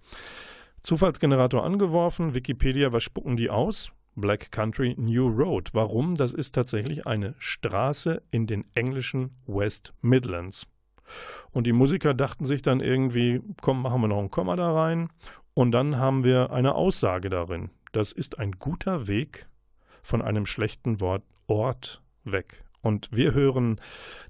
Zufallsgenerator 0.82 1.62
angeworfen, 1.62 2.34
Wikipedia, 2.34 2.90
was 2.90 3.02
spucken 3.02 3.36
die 3.36 3.50
aus? 3.50 3.92
Black 4.14 4.50
Country 4.50 4.94
New 4.96 5.28
Road. 5.28 5.74
Warum? 5.74 6.14
Das 6.14 6.32
ist 6.32 6.54
tatsächlich 6.54 7.06
eine 7.06 7.34
Straße 7.38 8.22
in 8.30 8.46
den 8.46 8.64
englischen 8.74 9.36
West 9.46 9.92
Midlands. 10.00 10.66
Und 11.52 11.66
die 11.66 11.72
Musiker 11.72 12.14
dachten 12.14 12.44
sich 12.44 12.62
dann 12.62 12.80
irgendwie, 12.80 13.40
komm, 13.60 13.82
machen 13.82 14.00
wir 14.00 14.08
noch 14.08 14.18
ein 14.18 14.30
Komma 14.30 14.56
da 14.56 14.72
rein. 14.72 15.08
Und 15.54 15.72
dann 15.72 15.98
haben 15.98 16.24
wir 16.24 16.52
eine 16.52 16.74
Aussage 16.74 17.30
darin. 17.30 17.70
Das 17.92 18.12
ist 18.12 18.38
ein 18.38 18.52
guter 18.52 19.08
Weg 19.08 19.48
von 20.02 20.22
einem 20.22 20.46
schlechten 20.46 21.00
Wort 21.00 21.22
Ort 21.46 22.00
weg. 22.24 22.64
Und 22.80 23.08
wir 23.12 23.34
hören 23.34 23.80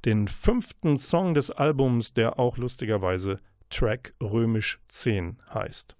den 0.04 0.26
fünften 0.26 0.98
Song 0.98 1.34
des 1.34 1.50
Albums, 1.50 2.14
der 2.14 2.38
auch 2.38 2.56
lustigerweise 2.56 3.38
Track 3.68 4.14
römisch 4.20 4.80
10 4.88 5.38
heißt. 5.52 5.96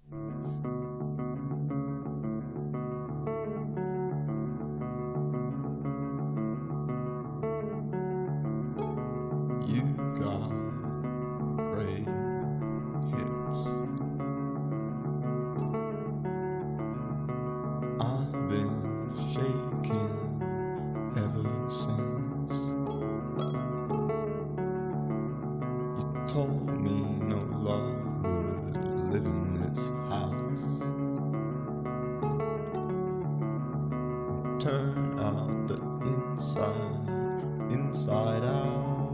inside, 36.61 37.71
inside 37.71 38.43
out. 38.43 39.10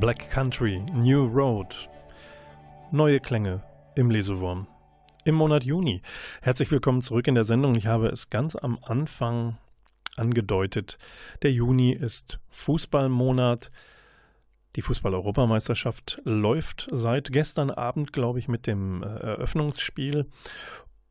Black 0.00 0.28
Country, 0.30 0.80
New 0.92 1.26
Road. 1.26 1.88
Neue 2.90 3.20
Klänge 3.20 3.62
im 3.94 4.10
Lesewurm. 4.10 4.66
Im 5.24 5.36
Monat 5.36 5.62
Juni. 5.62 6.02
Herzlich 6.42 6.70
willkommen 6.72 7.00
zurück 7.00 7.28
in 7.28 7.36
der 7.36 7.44
Sendung. 7.44 7.76
Ich 7.76 7.86
habe 7.86 8.08
es 8.08 8.28
ganz 8.28 8.56
am 8.56 8.78
Anfang 8.82 9.56
angedeutet. 10.16 10.98
Der 11.42 11.52
Juni 11.52 11.92
ist 11.92 12.40
Fußballmonat. 12.50 13.70
Die 14.74 14.82
Fußball-Europameisterschaft 14.82 16.20
läuft 16.24 16.88
seit 16.90 17.30
gestern 17.30 17.70
Abend, 17.70 18.12
glaube 18.12 18.40
ich, 18.40 18.48
mit 18.48 18.66
dem 18.66 19.02
äh, 19.02 19.06
Eröffnungsspiel. 19.06 20.26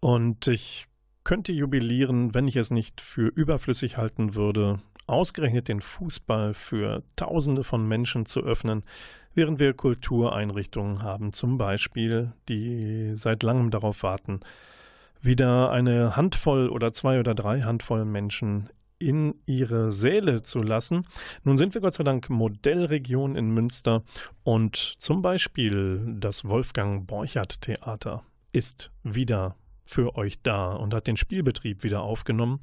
Und 0.02 0.48
ich 0.48 0.88
könnte 1.24 1.54
jubilieren, 1.54 2.34
wenn 2.34 2.50
ich 2.50 2.58
es 2.58 2.70
nicht 2.70 3.00
für 3.00 3.28
überflüssig 3.28 3.98
halten 3.98 4.36
würde, 4.36 4.82
ausgerechnet 5.08 5.68
den 5.68 5.82
Fußball 5.82 6.54
für 6.54 7.04
Tausende 7.16 7.64
von 7.64 7.88
Menschen 7.88 8.26
zu 8.26 8.42
öffnen, 8.42 8.84
während 9.34 9.60
wir 9.60 9.74
Kultureinrichtungen 9.74 11.02
haben, 11.02 11.34
zum 11.34 11.58
Beispiel, 11.58 12.34
die 12.50 13.14
seit 13.16 13.44
langem 13.44 13.72
darauf 13.72 14.04
warten, 14.04 14.42
wieder 15.22 15.72
eine 15.72 16.16
Handvoll 16.16 16.70
oder 16.70 16.92
zwei 16.92 17.20
oder 17.20 17.34
drei 17.34 17.62
Handvoll 17.62 18.06
Menschen 18.06 18.70
in 19.00 19.36
ihre 19.46 19.92
Säle 19.92 20.42
zu 20.42 20.62
lassen. 20.62 21.04
Nun 21.44 21.58
sind 21.58 21.74
wir 21.74 21.82
Gott 21.82 21.94
sei 21.94 22.04
Dank 22.04 22.30
Modellregion 22.30 23.36
in 23.36 23.50
Münster 23.52 24.04
und 24.44 24.96
zum 25.00 25.22
Beispiel 25.22 26.16
das 26.20 26.46
Wolfgang 26.46 27.06
Borchardt 27.08 27.62
Theater 27.62 28.24
ist 28.54 28.92
wieder 29.04 29.56
für 29.86 30.16
euch 30.16 30.42
da 30.42 30.74
und 30.74 30.94
hat 30.94 31.08
den 31.08 31.18
Spielbetrieb 31.18 31.84
wieder 31.84 32.02
aufgenommen. 32.02 32.62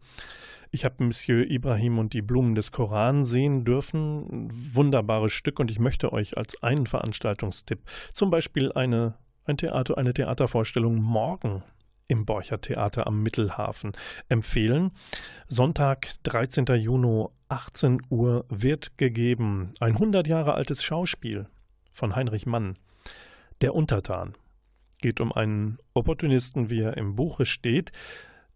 Ich 0.73 0.85
habe 0.85 1.03
Monsieur 1.03 1.51
Ibrahim 1.51 1.99
und 1.99 2.13
die 2.13 2.23
Blumen 2.23 2.55
des 2.55 2.71
Koran 2.71 3.25
sehen 3.25 3.65
dürfen. 3.65 4.49
Wunderbares 4.53 5.33
Stück 5.33 5.59
und 5.59 5.69
ich 5.69 5.81
möchte 5.81 6.13
euch 6.13 6.37
als 6.37 6.63
einen 6.63 6.87
Veranstaltungstipp 6.87 7.81
zum 8.15 8.31
Beispiel 8.31 8.71
eine, 8.73 9.15
ein 9.45 9.57
Theater, 9.57 9.99
eine 9.99 10.15
Theatervorstellung 10.15 10.95
morgen 11.03 11.65
im 12.07 12.25
Borcher 12.25 12.61
Theater 12.61 13.09
am 13.09 13.21
Mittelhafen 13.23 13.93
empfehlen. 14.29 14.93
Sonntag, 15.49 16.13
13. 16.23 16.67
Juni, 16.77 17.27
18 17.49 18.03
Uhr 18.09 18.45
wird 18.49 18.97
gegeben 18.97 19.75
ein 19.81 19.95
100 19.95 20.29
Jahre 20.29 20.55
altes 20.55 20.85
Schauspiel 20.85 21.49
von 21.93 22.15
Heinrich 22.15 22.47
Mann, 22.47 22.77
Der 23.61 23.75
Untertan. 23.75 24.35
Geht 25.03 25.21
um 25.21 25.33
einen 25.33 25.79
Opportunisten, 25.95 26.71
wie 26.71 26.81
er 26.81 26.97
im 26.97 27.17
Buche 27.17 27.45
steht, 27.45 27.91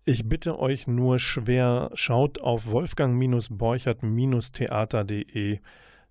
ich 0.04 0.28
bitte 0.28 0.58
euch 0.58 0.86
nur 0.86 1.18
schwer, 1.18 1.90
schaut 1.94 2.38
auf 2.40 2.66
wolfgang-borchert-theater.de 2.66 5.60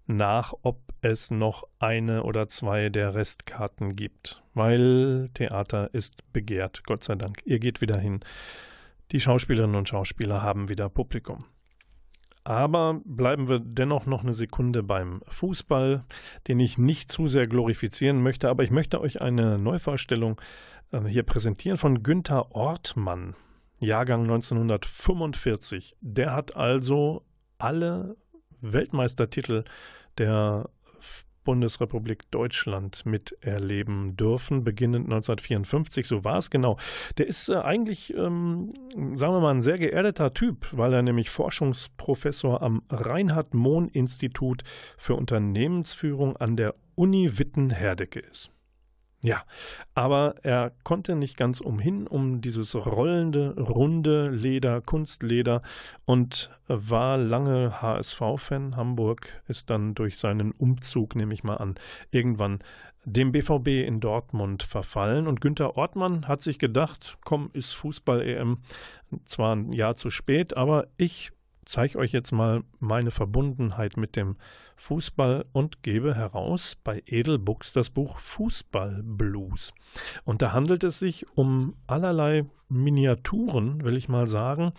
nach, 0.05 0.53
ob 0.63 0.81
es 1.01 1.31
noch 1.31 1.63
eine 1.79 2.23
oder 2.23 2.47
zwei 2.47 2.89
der 2.89 3.15
Restkarten 3.15 3.95
gibt. 3.95 4.43
Weil 4.53 5.29
Theater 5.33 5.93
ist 5.93 6.33
begehrt, 6.33 6.83
Gott 6.85 7.03
sei 7.03 7.15
Dank. 7.15 7.39
Ihr 7.45 7.59
geht 7.59 7.81
wieder 7.81 7.97
hin. 7.97 8.19
Die 9.11 9.19
Schauspielerinnen 9.19 9.75
und 9.75 9.89
Schauspieler 9.89 10.41
haben 10.41 10.69
wieder 10.69 10.89
Publikum. 10.89 11.45
Aber 12.43 12.99
bleiben 13.05 13.47
wir 13.47 13.59
dennoch 13.59 14.05
noch 14.05 14.23
eine 14.23 14.33
Sekunde 14.33 14.83
beim 14.83 15.21
Fußball, 15.27 16.03
den 16.47 16.59
ich 16.59 16.77
nicht 16.77 17.09
zu 17.09 17.29
sehr 17.29 17.47
glorifizieren 17.47 18.21
möchte, 18.21 18.49
aber 18.49 18.63
ich 18.63 18.71
möchte 18.71 18.99
euch 18.99 19.21
eine 19.21 19.57
Neuvorstellung 19.57 20.41
äh, 20.91 21.05
hier 21.05 21.23
präsentieren 21.23 21.77
von 21.77 22.03
Günther 22.03 22.53
Ortmann. 22.53 23.35
Jahrgang 23.83 24.21
1945. 24.23 25.95
Der 26.01 26.33
hat 26.33 26.55
also 26.55 27.23
alle 27.57 28.15
Weltmeistertitel 28.61 29.63
der 30.17 30.69
Bundesrepublik 31.43 32.29
Deutschland 32.31 33.05
miterleben 33.05 34.15
dürfen, 34.15 34.63
beginnend 34.63 35.05
1954. 35.05 36.07
So 36.07 36.23
war 36.23 36.37
es 36.37 36.49
genau. 36.49 36.77
Der 37.17 37.27
ist 37.27 37.49
äh, 37.49 37.55
eigentlich, 37.55 38.13
ähm, 38.15 38.73
sagen 39.15 39.33
wir 39.33 39.39
mal, 39.39 39.51
ein 39.51 39.61
sehr 39.61 39.77
geerdeter 39.77 40.33
Typ, 40.33 40.67
weil 40.71 40.93
er 40.93 41.01
nämlich 41.01 41.29
Forschungsprofessor 41.29 42.61
am 42.61 42.83
Reinhard-Mohn-Institut 42.89 44.63
für 44.97 45.15
Unternehmensführung 45.15 46.37
an 46.37 46.55
der 46.55 46.73
Uni 46.95 47.37
Witten-Herdecke 47.37 48.19
ist. 48.19 48.52
Ja, 49.23 49.43
aber 49.95 50.35
er 50.43 50.73
konnte 50.83 51.15
nicht 51.15 51.37
ganz 51.37 51.61
umhin 51.61 52.07
um 52.07 52.41
dieses 52.41 52.75
rollende, 52.75 53.55
runde 53.57 54.29
Leder, 54.29 54.81
Kunstleder 54.81 55.61
und 56.03 56.51
war 56.67 57.17
lange 57.17 57.81
HSV-Fan. 57.81 58.75
Hamburg 58.75 59.41
ist 59.47 59.69
dann 59.69 59.95
durch 59.95 60.17
seinen 60.17 60.51
Umzug, 60.51 61.15
nehme 61.15 61.33
ich 61.33 61.45
mal 61.45 61.55
an, 61.55 61.75
irgendwann 62.11 62.59
dem 63.05 63.31
BVB 63.31 63.67
in 63.87 64.01
Dortmund 64.01 64.61
verfallen. 64.61 65.27
Und 65.27 65.39
Günther 65.39 65.77
Ortmann 65.77 66.27
hat 66.27 66.41
sich 66.41 66.59
gedacht, 66.59 67.17
komm, 67.23 67.49
ist 67.53 67.73
Fußball-EM 67.75 68.57
zwar 69.23 69.55
ein 69.55 69.71
Jahr 69.71 69.95
zu 69.95 70.09
spät, 70.09 70.57
aber 70.57 70.87
ich 70.97 71.31
zeige 71.65 71.97
euch 71.97 72.11
jetzt 72.11 72.31
mal 72.31 72.63
meine 72.79 73.11
Verbundenheit 73.11 73.97
mit 73.97 74.15
dem 74.15 74.37
Fußball 74.77 75.45
und 75.53 75.83
gebe 75.83 76.15
heraus 76.15 76.75
bei 76.75 77.03
Edelbooks 77.05 77.73
das 77.73 77.89
Buch 77.89 78.17
Fußballblues. 78.17 79.73
Und 80.25 80.41
da 80.41 80.51
handelt 80.51 80.83
es 80.83 80.99
sich 80.99 81.25
um 81.35 81.75
allerlei 81.87 82.45
Miniaturen, 82.69 83.83
will 83.83 83.97
ich 83.97 84.09
mal 84.09 84.27
sagen. 84.27 84.73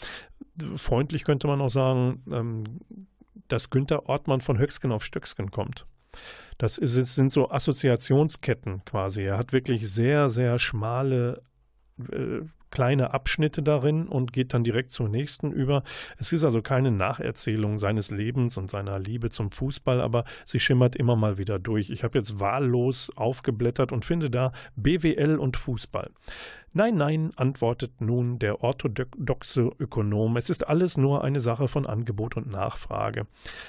Freundlich 0.76 1.24
könnte 1.24 1.46
man 1.46 1.60
auch 1.60 1.70
sagen, 1.70 2.22
ähm, 2.30 2.64
dass 3.48 3.70
Günther 3.70 4.08
Ortmann 4.08 4.40
von 4.40 4.58
Höcksken 4.58 4.92
auf 4.92 5.04
Stöcksken 5.04 5.50
kommt. 5.50 5.86
Das 6.58 6.78
ist, 6.78 6.94
sind 7.14 7.32
so 7.32 7.50
Assoziationsketten 7.50 8.84
quasi. 8.84 9.22
Er 9.22 9.38
hat 9.38 9.52
wirklich 9.52 9.90
sehr, 9.90 10.30
sehr 10.30 10.58
schmale 10.58 11.42
äh, 12.12 12.40
kleine 12.74 13.14
Abschnitte 13.14 13.62
darin 13.62 14.08
und 14.08 14.32
geht 14.32 14.52
dann 14.52 14.64
direkt 14.64 14.90
zur 14.90 15.08
nächsten 15.08 15.52
über. 15.52 15.84
Es 16.18 16.32
ist 16.32 16.44
also 16.44 16.60
keine 16.60 16.90
Nacherzählung 16.90 17.78
seines 17.78 18.10
Lebens 18.10 18.56
und 18.56 18.70
seiner 18.70 18.98
Liebe 18.98 19.30
zum 19.30 19.52
Fußball, 19.52 20.00
aber 20.00 20.24
sie 20.44 20.58
schimmert 20.58 20.96
immer 20.96 21.14
mal 21.14 21.38
wieder 21.38 21.58
durch. 21.60 21.88
Ich 21.90 22.02
habe 22.02 22.18
jetzt 22.18 22.40
wahllos 22.40 23.10
aufgeblättert 23.14 23.92
und 23.92 24.04
finde 24.04 24.28
da 24.28 24.52
BWL 24.74 25.38
und 25.38 25.56
Fußball. 25.56 26.10
Nein, 26.76 26.96
nein, 26.96 27.30
antwortet 27.36 28.00
nun 28.00 28.40
der 28.40 28.64
orthodoxe 28.64 29.70
Ökonom, 29.78 30.36
es 30.36 30.50
ist 30.50 30.66
alles 30.66 30.96
nur 30.96 31.22
eine 31.22 31.40
Sache 31.40 31.68
von 31.68 31.86
Angebot 31.86 32.36
und 32.36 32.50
Nachfrage. 32.50 33.28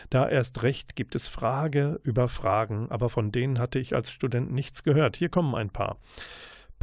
Da 0.10 0.28
erst 0.28 0.64
recht 0.64 0.96
gibt 0.96 1.14
es 1.14 1.28
Frage 1.28 2.00
über 2.02 2.28
Fragen, 2.28 2.88
aber 2.90 3.10
von 3.10 3.32
denen 3.32 3.60
hatte 3.60 3.78
ich 3.78 3.94
als 3.94 4.10
Student 4.10 4.52
nichts 4.52 4.82
gehört. 4.82 5.16
Hier 5.16 5.30
kommen 5.30 5.54
ein 5.54 5.70
paar. 5.70 5.98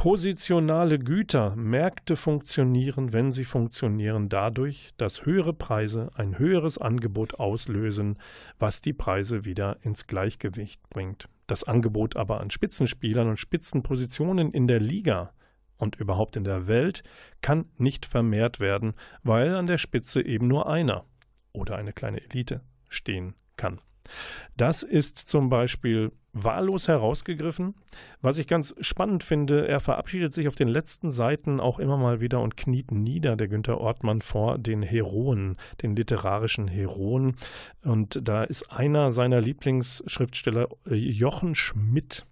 Positionale 0.03 0.99
Güter, 0.99 1.55
Märkte 1.55 2.17
funktionieren, 2.17 3.13
wenn 3.13 3.31
sie 3.31 3.45
funktionieren, 3.45 4.27
dadurch, 4.27 4.91
dass 4.97 5.25
höhere 5.25 5.53
Preise 5.53 6.09
ein 6.15 6.37
höheres 6.37 6.77
Angebot 6.77 7.35
auslösen, 7.35 8.19
was 8.59 8.81
die 8.81 8.91
Preise 8.91 9.45
wieder 9.45 9.77
ins 9.81 10.05
Gleichgewicht 10.05 10.81
bringt. 10.89 11.29
Das 11.47 11.63
Angebot 11.63 12.17
aber 12.17 12.41
an 12.41 12.49
Spitzenspielern 12.49 13.29
und 13.29 13.37
Spitzenpositionen 13.37 14.51
in 14.51 14.67
der 14.67 14.81
Liga 14.81 15.31
und 15.77 15.95
überhaupt 15.95 16.35
in 16.35 16.43
der 16.43 16.67
Welt 16.67 17.03
kann 17.39 17.67
nicht 17.77 18.05
vermehrt 18.05 18.59
werden, 18.59 18.95
weil 19.23 19.55
an 19.55 19.67
der 19.67 19.77
Spitze 19.77 20.21
eben 20.21 20.49
nur 20.49 20.67
einer 20.67 21.05
oder 21.53 21.77
eine 21.77 21.93
kleine 21.93 22.21
Elite 22.21 22.59
stehen 22.89 23.35
kann. 23.55 23.79
Das 24.57 24.83
ist 24.83 25.17
zum 25.17 25.47
Beispiel 25.47 26.11
wahllos 26.33 26.87
herausgegriffen. 26.87 27.75
Was 28.21 28.37
ich 28.37 28.47
ganz 28.47 28.75
spannend 28.81 29.23
finde, 29.23 29.67
er 29.67 29.79
verabschiedet 29.79 30.33
sich 30.33 30.47
auf 30.47 30.55
den 30.55 30.67
letzten 30.67 31.11
Seiten 31.11 31.59
auch 31.59 31.79
immer 31.79 31.97
mal 31.97 32.19
wieder 32.19 32.41
und 32.41 32.57
kniet 32.57 32.91
nieder, 32.91 33.35
der 33.35 33.47
Günther 33.47 33.79
Ortmann, 33.79 34.21
vor 34.21 34.57
den 34.57 34.81
Heroen, 34.81 35.57
den 35.81 35.95
literarischen 35.95 36.67
Heroen. 36.67 37.37
Und 37.83 38.19
da 38.27 38.43
ist 38.43 38.71
einer 38.71 39.11
seiner 39.11 39.41
Lieblingsschriftsteller 39.41 40.67
äh, 40.89 40.95
Jochen 40.95 41.55
Schmidt 41.55 42.25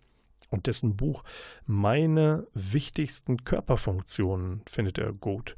und 0.50 0.68
dessen 0.68 0.98
Buch 0.98 1.24
Meine 1.66 2.48
wichtigsten 2.54 3.44
Körperfunktionen 3.44 4.62
findet 4.68 4.98
er 4.98 5.14
gut. 5.14 5.56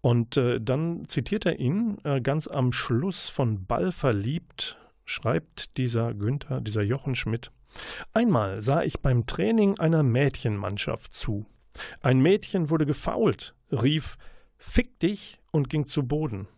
Und 0.00 0.36
äh, 0.36 0.60
dann 0.60 1.06
zitiert 1.08 1.44
er 1.44 1.58
ihn 1.58 1.98
äh, 2.04 2.20
ganz 2.20 2.46
am 2.48 2.72
Schluss 2.72 3.28
von 3.28 3.66
Ball 3.66 3.92
verliebt, 3.92 4.78
schreibt 5.04 5.76
dieser 5.76 6.14
Günther, 6.14 6.60
dieser 6.60 6.82
Jochen 6.82 7.14
Schmidt. 7.14 7.52
Einmal 8.12 8.60
sah 8.60 8.82
ich 8.82 9.00
beim 9.00 9.26
Training 9.26 9.78
einer 9.78 10.02
Mädchenmannschaft 10.02 11.12
zu. 11.12 11.46
Ein 12.00 12.20
Mädchen 12.20 12.70
wurde 12.70 12.86
gefault, 12.86 13.54
rief 13.70 14.16
Fick 14.58 14.98
dich 15.00 15.40
und 15.52 15.70
ging 15.70 15.86
zu 15.86 16.06
Boden. 16.06 16.48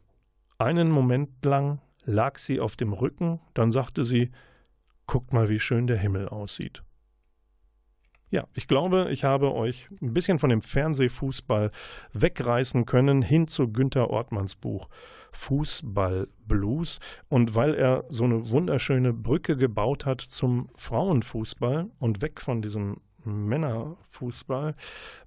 Einen 0.59 0.91
Moment 0.91 1.45
lang 1.45 1.81
lag 2.05 2.39
sie 2.39 2.61
auf 2.61 2.77
dem 2.77 2.93
Rücken, 2.93 3.41
dann 3.55 3.71
sagte 3.71 4.05
sie 4.05 4.31
Guckt 5.07 5.33
mal, 5.33 5.49
wie 5.49 5.59
schön 5.59 5.87
der 5.87 5.99
Himmel 5.99 6.29
aussieht. 6.29 6.83
Ja, 8.31 8.47
ich 8.55 8.67
glaube, 8.67 9.09
ich 9.11 9.25
habe 9.25 9.53
euch 9.53 9.91
ein 10.01 10.15
bisschen 10.15 10.39
von 10.39 10.49
dem 10.49 10.63
Fernsehfußball 10.63 11.71
wegreißen 12.15 12.87
können 12.87 13.21
hin 13.21 13.47
zu 13.47 13.71
Günter 13.71 14.09
Ortmanns 14.09 14.57
Buch 14.57 14.89
Fußball 15.33 16.29
Blues. 16.47 17.01
Und 17.29 17.55
weil 17.55 17.75
er 17.75 18.05
so 18.09 18.25
eine 18.25 18.51
wunderschöne 18.51 19.13
Brücke 19.13 19.57
gebaut 19.57 20.07
hat 20.07 20.21
zum 20.21 20.69
Frauenfußball 20.77 21.91
und 21.99 22.23
weg 22.23 22.41
von 22.41 22.63
diesem 22.63 22.99
Männerfußball, 23.25 24.75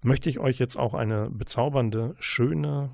möchte 0.03 0.29
ich 0.29 0.39
euch 0.39 0.59
jetzt 0.59 0.77
auch 0.77 0.93
eine 0.93 1.29
bezaubernde, 1.29 2.15
schöne, 2.19 2.91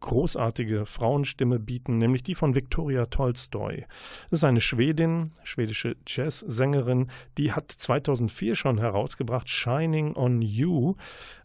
großartige 0.00 0.86
Frauenstimme 0.86 1.58
bieten, 1.58 1.98
nämlich 1.98 2.22
die 2.22 2.34
von 2.34 2.54
Viktoria 2.54 3.06
Tolstoi. 3.06 3.84
Das 4.30 4.40
ist 4.40 4.44
eine 4.44 4.60
Schwedin, 4.60 5.32
schwedische 5.42 5.96
Jazzsängerin, 6.06 7.10
die 7.36 7.52
hat 7.52 7.70
2004 7.72 8.54
schon 8.54 8.78
herausgebracht 8.78 9.48
Shining 9.48 10.16
on 10.16 10.40
You, 10.42 10.94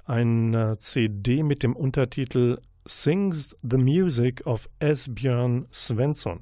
eine 0.06 0.78
CD 0.78 1.44
mit 1.44 1.64
dem 1.64 1.76
Untertitel 1.76 2.60
Sings 2.86 3.56
the 3.62 3.78
Music 3.78 4.46
of 4.46 4.70
Esbjörn 4.80 5.68
Svensson. 5.72 6.42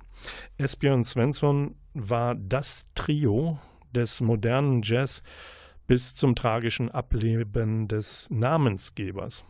Esbjörn 0.58 1.04
Svensson 1.04 1.76
war 1.94 2.36
das 2.36 2.86
Trio 2.96 3.60
des 3.92 4.22
modernen 4.22 4.82
Jazz 4.84 5.22
bis 5.88 6.16
zum 6.16 6.36
tragischen 6.36 6.90
Ableben 6.90 7.88
des 7.88 8.28
Namensgebers. 8.30 9.44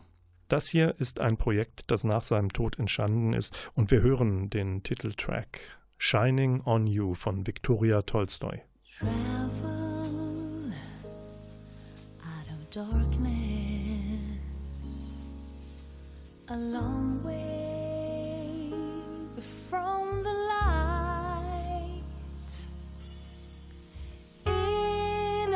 Das 0.48 0.68
hier 0.68 0.94
ist 0.98 1.20
ein 1.20 1.36
Projekt, 1.36 1.84
das 1.86 2.04
nach 2.04 2.24
seinem 2.24 2.50
Tod 2.50 2.78
entstanden 2.78 3.32
ist 3.32 3.70
und 3.74 3.90
wir 3.90 4.02
hören 4.02 4.50
den 4.50 4.82
Titeltrack 4.82 5.60
Shining 5.98 6.60
on 6.66 6.86
You 6.86 7.14
von 7.14 7.46
Viktoria 7.46 8.02
Tolstoi. 8.02 8.60
Travel 8.98 10.72
out 12.20 12.48
of 12.50 12.70
darkness, 12.70 13.41
a 16.52 16.56
long 16.56 17.22
way 17.24 18.70
from 19.70 20.22
the 20.22 20.32
light. 20.52 22.02
Inner 24.44 25.54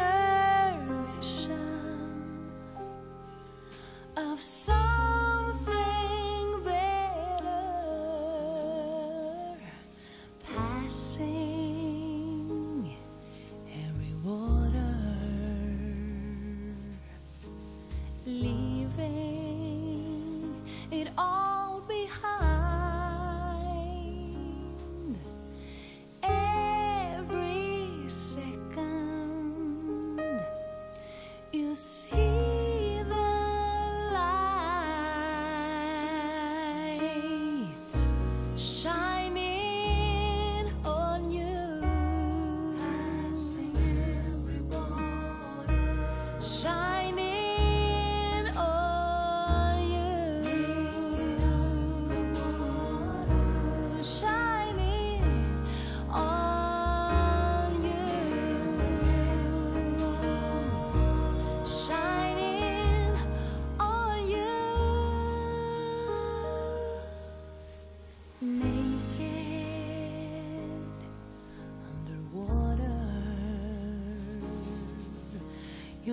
mission 1.19 2.51
of 4.17 4.41
all 4.41 4.86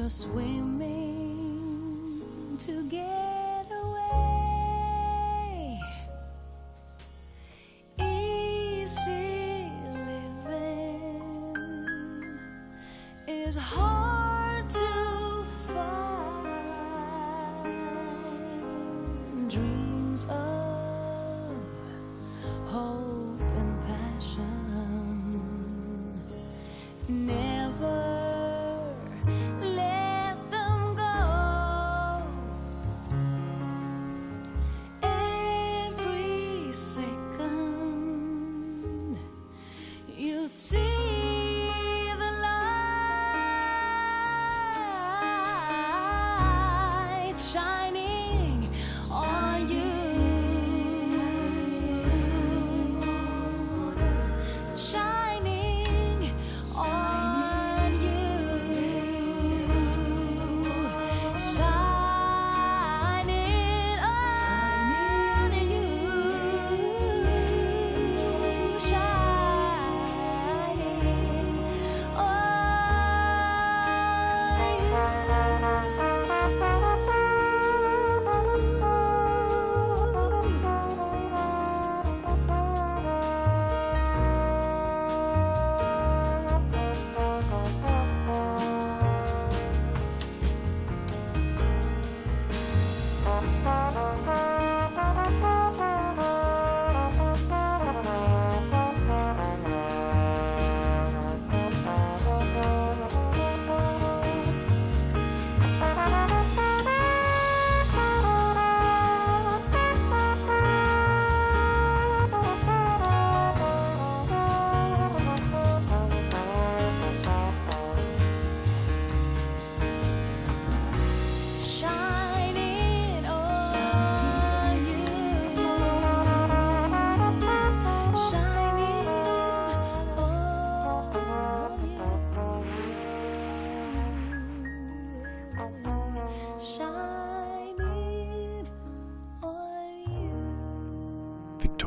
You're 0.04 0.10
swimming 0.10 0.90
to 2.60 2.90
get 2.90 3.68
away. 3.72 5.00
Easy 8.02 9.72
living 10.44 11.16
is 13.30 13.56
hard 13.56 14.13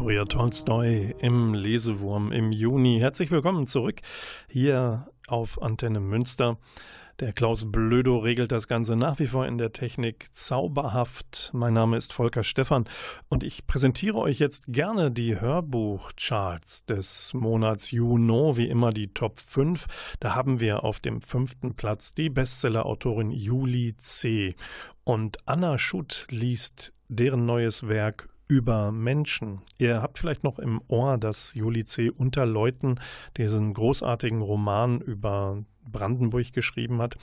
you. 0.07 0.17
Viktoria 0.17 0.25
Tolstoi 0.25 1.17
im 1.19 1.53
Lesewurm 1.53 2.31
im 2.31 2.53
Juni. 2.53 3.01
Herzlich 3.01 3.33
willkommen 3.33 3.67
zurück 3.67 4.03
hier 4.49 5.09
auf 5.27 5.61
Antenne 5.61 5.99
Münster. 5.99 6.59
Der 7.19 7.33
Klaus 7.33 7.73
Blödo 7.73 8.19
regelt 8.19 8.53
das 8.53 8.69
Ganze 8.69 8.95
nach 8.95 9.19
wie 9.19 9.27
vor 9.27 9.49
in 9.49 9.59
der 9.59 9.73
Technik 9.73 10.29
zauberhaft. 10.31 11.51
Mein 11.55 11.75
Name 11.75 11.97
ist 11.97 12.13
Volker 12.13 12.45
Stephan 12.45 12.85
und 13.29 13.43
ich 13.43 13.67
präsentiere 13.67 14.19
euch 14.19 14.39
jetzt 14.39 14.67
gerne 14.69 15.11
die 15.11 15.41
Hörbuchcharts 15.41 16.85
des 16.85 17.35
Monats 17.35 17.91
Juno, 17.91 18.57
wie 18.57 18.69
immer 18.69 18.93
die 18.93 19.09
Top 19.09 19.41
5. 19.41 19.87
Da 20.21 20.37
haben 20.37 20.61
wir 20.61 20.85
auf 20.85 21.01
dem 21.01 21.21
fünften 21.21 21.75
Platz 21.75 22.13
die 22.13 22.31
Bestsellerautorin 22.31 23.33
Juli 23.33 23.97
C. 23.97 24.55
Und 25.03 25.39
Anna 25.47 25.79
Schutt 25.79 26.29
liest 26.31 26.93
deren 27.09 27.45
neues 27.45 27.89
Werk 27.89 28.29
über 28.49 28.93
Menschen. 28.93 29.63
Ihr 29.79 30.03
habt 30.03 30.19
vielleicht 30.19 30.45
noch 30.45 30.59
im 30.59 30.81
Ohr, 30.89 31.19
dass 31.19 31.55
Juli 31.55 31.85
C. 31.85 32.11
unter 32.11 32.47
Leuten 32.47 32.97
diesen 33.37 33.75
großartigen 33.75 34.41
Roman 34.41 35.01
über 35.01 35.65
Brandenburg 35.91 36.53
geschrieben 36.53 37.01
hat. 37.01 37.17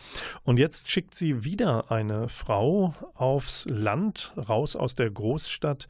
Und 0.43 0.57
jetzt 0.59 0.89
schickt 0.89 1.15
sie 1.15 1.43
wieder 1.43 1.91
eine 1.91 2.29
Frau 2.29 2.93
aufs 3.13 3.65
Land, 3.69 4.33
raus 4.49 4.75
aus 4.75 4.93
der 4.95 5.09
Großstadt. 5.09 5.88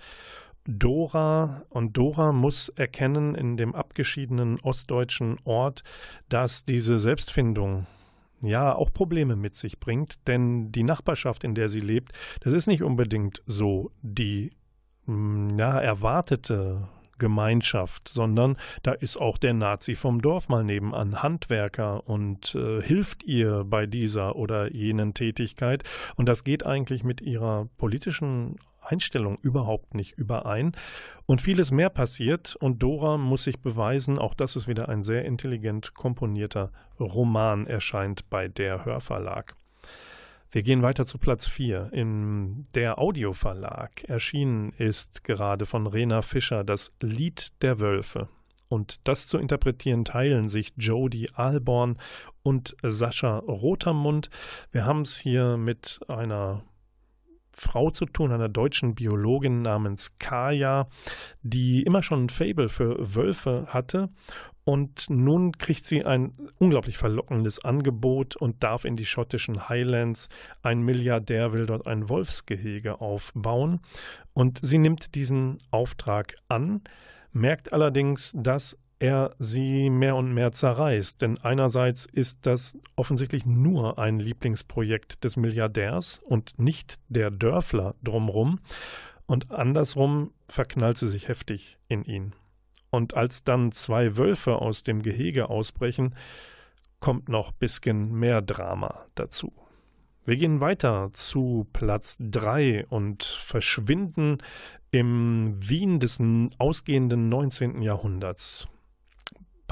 Dora 0.66 1.64
und 1.70 1.98
Dora 1.98 2.32
muss 2.32 2.70
erkennen 2.70 3.36
in 3.36 3.58
dem 3.58 3.76
abgeschiedenen 3.76 4.60
ostdeutschen 4.62 5.38
Ort, 5.44 5.84
dass 6.30 6.64
diese 6.64 7.00
Selbstfindung 7.00 7.86
ja 8.42 8.74
auch 8.74 8.92
Probleme 8.92 9.36
mit 9.36 9.56
sich 9.56 9.80
bringt, 9.80 10.28
denn 10.28 10.72
die 10.72 10.84
Nachbarschaft, 10.84 11.44
in 11.44 11.54
der 11.54 11.70
sie 11.70 11.80
lebt, 11.80 12.14
das 12.42 12.54
ist 12.54 12.68
nicht 12.68 12.84
unbedingt 12.84 13.42
so 13.46 13.92
die 14.02 14.52
ja, 15.08 15.80
erwartete 15.80 16.88
Gemeinschaft, 17.18 18.10
sondern 18.10 18.58
da 18.82 18.92
ist 18.92 19.18
auch 19.18 19.38
der 19.38 19.54
Nazi 19.54 19.96
vom 19.96 20.22
Dorf 20.22 20.50
mal 20.50 20.64
nebenan 20.64 21.22
Handwerker 21.22 22.08
und 22.08 22.56
äh, 22.56 22.82
hilft 22.82 23.24
ihr 23.24 23.64
bei 23.66 23.86
dieser 23.86 24.36
oder 24.36 24.74
jenen 24.74 25.14
Tätigkeit. 25.14 25.84
Und 26.16 26.28
das 26.28 26.44
geht 26.44 26.66
eigentlich 26.66 27.04
mit 27.04 27.22
ihrer 27.22 27.70
politischen 27.78 28.58
Einstellung 28.82 29.38
überhaupt 29.42 29.94
nicht 29.94 30.18
überein. 30.18 30.74
Und 31.26 31.42
vieles 31.42 31.72
mehr 31.72 31.90
passiert 31.90 32.56
und 32.58 32.84
Dora 32.84 33.18
muss 33.18 33.44
sich 33.44 33.62
beweisen, 33.62 34.20
auch 34.20 34.34
das 34.34 34.56
ist 34.56 34.68
wieder 34.68 34.90
ein 34.90 35.04
sehr 35.04 35.24
intelligent 35.26 35.94
komponierter 35.94 36.72
Roman, 37.00 37.68
erscheint 37.68 38.30
bei 38.30 38.48
der 38.48 38.86
Hörverlag. 38.86 39.56
Wir 40.54 40.62
gehen 40.62 40.84
weiter 40.84 41.04
zu 41.04 41.18
Platz 41.18 41.48
4. 41.48 41.90
In 41.94 42.66
der 42.76 43.00
Audioverlag 43.00 44.04
erschienen 44.04 44.72
ist 44.78 45.24
gerade 45.24 45.66
von 45.66 45.88
Rena 45.88 46.22
Fischer 46.22 46.64
das 46.64 46.94
Lied 47.02 47.54
der 47.64 47.80
Wölfe. 47.80 48.30
Und 48.68 49.00
das 49.04 49.28
zu 49.28 49.40
interpretieren 49.40 50.06
teilen 50.06 50.50
sich 50.50 50.72
Jody 50.78 51.28
Alborn 51.34 51.98
und 52.44 52.76
Sascha 52.84 53.40
Rotermund. 53.40 54.30
Wir 54.72 54.86
haben 54.86 55.02
es 55.02 55.18
hier 55.18 55.58
mit 55.58 56.02
einer 56.08 56.64
Frau 57.54 57.92
zu 57.92 58.06
tun, 58.06 58.32
einer 58.32 58.50
deutschen 58.50 58.96
Biologin 58.96 59.62
namens 59.62 60.18
Kaya, 60.20 60.88
die 61.42 61.84
immer 61.84 62.02
schon 62.02 62.26
ein 62.26 62.30
Fable 62.30 62.68
für 62.68 62.96
Wölfe 63.00 63.68
hatte. 63.70 64.10
Und 64.66 65.10
nun 65.10 65.52
kriegt 65.52 65.86
sie 65.86 66.06
ein 66.06 66.34
unglaublich 66.58 66.98
verlockendes 66.98 67.64
Angebot 67.64 68.36
und 68.36 68.64
darf 68.64 68.86
in 68.86 68.96
die 68.96 69.06
schottischen 69.06 69.68
Highlands. 69.70 70.30
Ein 70.62 70.82
Milliardär 70.82 71.52
will 71.52 71.66
dort 71.66 71.86
ein 71.86 72.10
Wolfsgehege 72.10 73.02
aufbauen. 73.02 73.82
Und 74.34 74.60
sie 74.62 74.78
nimmt 74.78 75.16
diesen 75.16 75.58
Auftrag 75.70 76.36
an, 76.48 76.82
merkt 77.34 77.74
allerdings, 77.74 78.32
dass 78.36 78.78
er 79.04 79.36
sie 79.38 79.90
mehr 79.90 80.16
und 80.16 80.34
mehr 80.34 80.54
zerreißt. 80.54 81.22
Denn 81.22 81.38
einerseits 81.38 82.06
ist 82.06 82.46
das 82.46 82.78
offensichtlich 82.96 83.46
nur 83.46 84.00
ein 84.00 84.18
Lieblingsprojekt 84.18 85.26
des 85.26 85.36
Milliardärs 85.36 86.22
und 86.24 86.58
nicht 86.58 87.00
der 87.10 87.30
Dörfler 87.30 87.96
drumrum. 88.02 88.60
Und 89.26 89.52
andersrum 89.52 90.32
verknallt 90.48 90.98
sie 90.98 91.10
sich 91.10 91.28
heftig 91.28 91.78
in 91.90 92.06
ihn. 92.06 92.34
Und 92.92 93.14
als 93.14 93.44
dann 93.44 93.74
zwei 93.74 94.16
Wölfe 94.16 94.56
aus 94.56 94.84
dem 94.84 95.02
Gehege 95.02 95.50
ausbrechen, 95.50 96.16
kommt 97.02 97.28
noch 97.28 97.50
ein 97.50 97.58
bisschen 97.60 98.14
mehr 98.14 98.42
Drama 98.42 99.06
dazu. 99.16 99.52
Wir 100.24 100.38
gehen 100.38 100.62
weiter 100.62 101.10
zu 101.12 101.68
Platz 101.74 102.16
3 102.22 102.86
und 102.88 103.26
verschwinden 103.26 104.38
im 104.92 105.56
Wien 105.58 106.00
des 106.00 106.20
ausgehenden 106.58 107.28
19. 107.28 107.82
Jahrhunderts. 107.82 108.70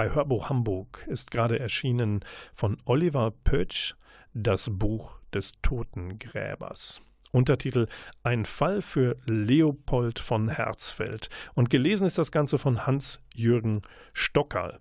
Bei 0.02 0.10
Hörbuch 0.10 0.50
Hamburg 0.50 1.06
ist 1.10 1.30
gerade 1.30 1.60
erschienen 1.60 2.26
von 2.56 2.80
Oliver 2.86 3.30
Pötsch 3.44 3.94
das 4.34 4.68
Buch 4.72 5.20
des 5.32 5.52
Totengräbers. 5.62 7.02
Untertitel 7.32 7.86
Ein 8.24 8.46
Fall 8.46 8.82
für 8.82 9.18
Leopold 9.28 10.18
von 10.18 10.50
Herzfeld. 10.50 11.30
Und 11.54 11.70
gelesen 11.70 12.08
ist 12.08 12.18
das 12.18 12.32
Ganze 12.32 12.58
von 12.58 12.88
Hans-Jürgen 12.88 13.84
Stockerl. 14.12 14.80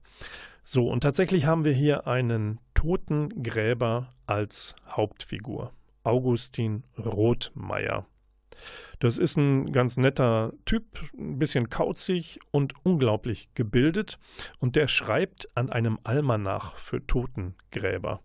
So, 0.64 0.88
und 0.88 1.02
tatsächlich 1.02 1.44
haben 1.44 1.66
wir 1.66 1.74
hier 1.74 2.06
einen 2.06 2.58
Totengräber 2.72 4.14
als 4.24 4.74
Hauptfigur. 4.88 5.74
Augustin 6.02 6.84
Rothmeier. 6.96 8.06
Das 8.98 9.16
ist 9.16 9.36
ein 9.36 9.72
ganz 9.72 9.96
netter 9.96 10.52
Typ, 10.66 10.84
ein 11.16 11.38
bisschen 11.38 11.70
kauzig 11.70 12.38
und 12.50 12.74
unglaublich 12.84 13.48
gebildet. 13.54 14.18
Und 14.58 14.76
der 14.76 14.88
schreibt 14.88 15.48
an 15.56 15.70
einem 15.70 15.98
Almanach 16.04 16.76
für 16.76 17.06
Totengräber. 17.06 18.20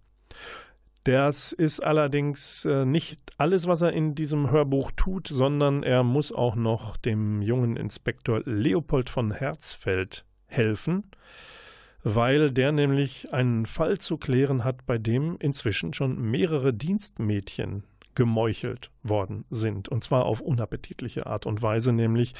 Das 1.06 1.52
ist 1.52 1.82
allerdings 1.82 2.66
äh, 2.66 2.84
nicht 2.84 3.20
alles, 3.38 3.68
was 3.68 3.84
er 3.84 3.94
in 3.94 4.16
diesem 4.16 4.50
Hörbuch 4.50 4.92
tut, 4.96 5.28
sondern 5.28 5.84
er 5.84 6.04
muss 6.04 6.32
auch 6.32 6.56
noch 6.56 6.98
dem 6.98 7.44
jungen 7.44 7.78
Inspektor 7.78 8.42
Leopold 8.46 9.12
von 9.12 9.32
Herzfeld 9.32 10.26
helfen, 10.48 11.04
weil 12.04 12.50
der 12.50 12.72
nämlich 12.72 13.32
einen 13.34 13.68
Fall 13.68 14.00
zu 14.00 14.18
klären 14.18 14.64
hat, 14.64 14.88
bei 14.88 14.98
dem 14.98 15.38
inzwischen 15.40 15.94
schon 15.94 16.20
mehrere 16.20 16.74
Dienstmädchen 16.74 17.84
gemeuchelt 18.16 18.92
worden 19.04 19.46
sind. 19.50 19.90
Und 19.90 20.04
zwar 20.04 20.26
auf 20.26 20.42
unappetitliche 20.42 21.28
Art 21.28 21.46
und 21.46 21.62
Weise, 21.62 21.92
nämlich 21.94 22.34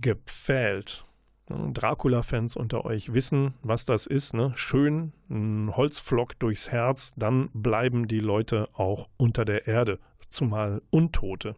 gepfählt. 0.00 1.04
Dracula-Fans 1.48 2.56
unter 2.56 2.84
euch 2.84 3.12
wissen, 3.12 3.54
was 3.62 3.84
das 3.84 4.06
ist. 4.06 4.34
Ne? 4.34 4.52
Schön 4.54 5.12
ein 5.28 5.76
Holzflock 5.76 6.38
durchs 6.38 6.70
Herz, 6.70 7.14
dann 7.16 7.50
bleiben 7.52 8.08
die 8.08 8.20
Leute 8.20 8.66
auch 8.72 9.08
unter 9.16 9.44
der 9.44 9.66
Erde, 9.66 9.98
zumal 10.28 10.82
Untote. 10.90 11.56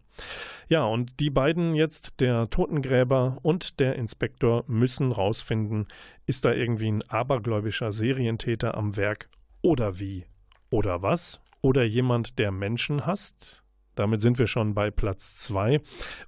Ja, 0.69 0.85
und 0.85 1.21
die 1.21 1.31
beiden 1.31 1.75
jetzt, 1.75 2.21
der 2.21 2.49
Totengräber 2.49 3.37
und 3.43 3.79
der 3.79 3.97
Inspektor, 3.97 4.65
müssen 4.67 5.13
rausfinden, 5.13 5.87
ist 6.27 6.45
da 6.45 6.53
irgendwie 6.53 6.91
ein 6.91 7.09
abergläubischer 7.09 7.93
Serientäter 7.93 8.77
am 8.77 8.97
Werk 8.97 9.29
oder 9.63 10.01
wie? 10.01 10.25
Oder 10.71 11.03
was? 11.03 11.41
Oder 11.65 11.85
jemand, 11.85 12.39
der 12.39 12.53
Menschen 12.53 13.07
hasst? 13.07 13.65
Damit 13.95 14.21
sind 14.21 14.39
wir 14.39 14.47
schon 14.47 14.75
bei 14.75 14.91
Platz 14.91 15.37
2. 15.37 15.81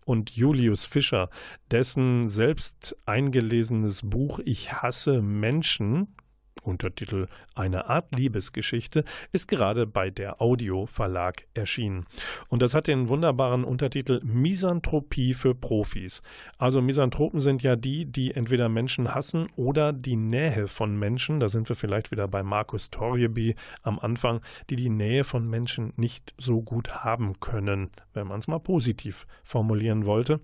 Und 0.07 0.31
Julius 0.31 0.87
Fischer, 0.87 1.29
dessen 1.71 2.27
selbst 2.27 2.97
eingelesenes 3.05 4.01
Buch 4.03 4.41
Ich 4.47 4.73
hasse 4.73 5.21
Menschen, 5.21 6.16
Untertitel 6.63 7.29
Eine 7.55 7.89
Art 7.89 8.15
Liebesgeschichte, 8.17 9.05
ist 9.33 9.49
gerade 9.49 9.87
bei 9.87 10.11
der 10.11 10.41
Audio 10.41 10.87
Verlag 10.87 11.47
erschienen. 11.55 12.07
Und 12.49 12.63
das 12.63 12.75
hat 12.75 12.87
den 12.87 13.09
wunderbaren 13.09 13.65
Untertitel 13.65 14.21
Misanthropie 14.25 15.35
für 15.35 15.55
Profis. 15.55 16.23
Also 16.59 16.83
Misanthropen 16.83 17.41
sind 17.41 17.63
ja 17.63 17.77
die, 17.77 18.05
die 18.05 18.35
entweder 18.35 18.69
Menschen 18.69 19.15
hassen 19.15 19.49
oder 19.57 19.93
die 19.93 20.17
Nähe 20.17 20.69
von 20.69 20.97
Menschen, 20.97 21.41
da 21.41 21.49
sind 21.49 21.69
wir 21.69 21.77
vielleicht 21.77 22.11
wieder 22.11 22.29
bei 22.29 22.43
Markus 22.43 22.91
Torjeby 22.91 23.55
am 23.83 23.99
Anfang, 23.99 24.41
die 24.71 24.77
die 24.77 24.91
Nähe 24.91 25.25
von 25.25 25.49
Menschen 25.49 25.93
nicht 25.97 26.35
so 26.39 26.63
gut 26.63 27.05
haben 27.05 27.41
können, 27.41 27.91
wenn 28.13 28.27
man 28.27 28.39
es 28.39 28.49
mal 28.49 28.61
positiv 28.61 29.27
formulieren 29.45 30.07
wollte. 30.07 30.41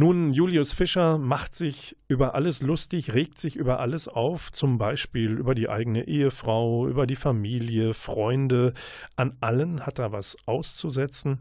Nun, 0.00 0.32
Julius 0.32 0.72
Fischer 0.72 1.18
macht 1.18 1.52
sich 1.52 1.94
über 2.08 2.34
alles 2.34 2.62
lustig, 2.62 3.12
regt 3.12 3.36
sich 3.36 3.56
über 3.56 3.80
alles 3.80 4.08
auf, 4.08 4.50
zum 4.50 4.78
Beispiel 4.78 5.32
über 5.32 5.54
die 5.54 5.68
eigene 5.68 6.08
Ehefrau, 6.08 6.88
über 6.88 7.06
die 7.06 7.16
Familie, 7.16 7.92
Freunde. 7.92 8.72
An 9.16 9.36
allen 9.40 9.84
hat 9.84 9.98
er 9.98 10.10
was 10.10 10.38
auszusetzen. 10.46 11.40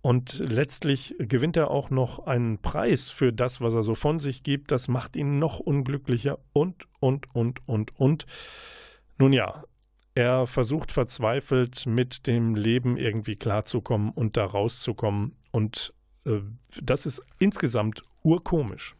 Und 0.00 0.38
letztlich 0.38 1.16
gewinnt 1.18 1.58
er 1.58 1.70
auch 1.70 1.90
noch 1.90 2.20
einen 2.20 2.62
Preis 2.62 3.10
für 3.10 3.30
das, 3.30 3.60
was 3.60 3.74
er 3.74 3.82
so 3.82 3.94
von 3.94 4.18
sich 4.18 4.42
gibt. 4.42 4.70
Das 4.70 4.88
macht 4.88 5.14
ihn 5.14 5.38
noch 5.38 5.60
unglücklicher 5.60 6.38
und, 6.54 6.88
und, 7.00 7.26
und, 7.34 7.68
und, 7.68 7.94
und. 8.00 8.24
Nun 9.18 9.34
ja, 9.34 9.64
er 10.14 10.46
versucht 10.46 10.92
verzweifelt 10.92 11.84
mit 11.84 12.26
dem 12.26 12.54
Leben 12.54 12.96
irgendwie 12.96 13.36
klarzukommen 13.36 14.12
und 14.12 14.38
da 14.38 14.46
rauszukommen. 14.46 15.34
Und 15.50 15.92
das 16.82 17.06
ist 17.06 17.22
insgesamt 17.38 18.02
urkomisch. 18.22 18.96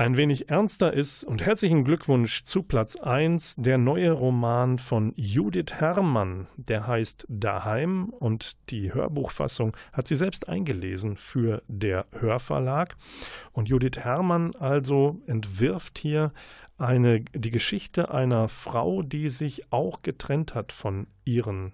Ein 0.00 0.16
wenig 0.16 0.48
ernster 0.48 0.92
ist, 0.92 1.24
und 1.24 1.44
herzlichen 1.44 1.82
Glückwunsch 1.82 2.44
zu 2.44 2.62
Platz 2.62 2.94
1, 2.94 3.56
der 3.56 3.78
neue 3.78 4.12
Roman 4.12 4.78
von 4.78 5.12
Judith 5.16 5.72
Herrmann, 5.72 6.46
der 6.56 6.86
heißt 6.86 7.26
Daheim 7.28 8.10
und 8.10 8.70
die 8.70 8.94
Hörbuchfassung 8.94 9.76
hat 9.92 10.06
sie 10.06 10.14
selbst 10.14 10.48
eingelesen 10.48 11.16
für 11.16 11.64
der 11.66 12.06
Hörverlag. 12.12 12.94
Und 13.50 13.68
Judith 13.68 13.98
Herrmann 13.98 14.54
also 14.54 15.20
entwirft 15.26 15.98
hier 15.98 16.32
eine, 16.76 17.22
die 17.34 17.50
Geschichte 17.50 18.14
einer 18.14 18.46
Frau, 18.46 19.02
die 19.02 19.30
sich 19.30 19.72
auch 19.72 20.02
getrennt 20.02 20.54
hat 20.54 20.70
von 20.70 21.08
ihren 21.24 21.72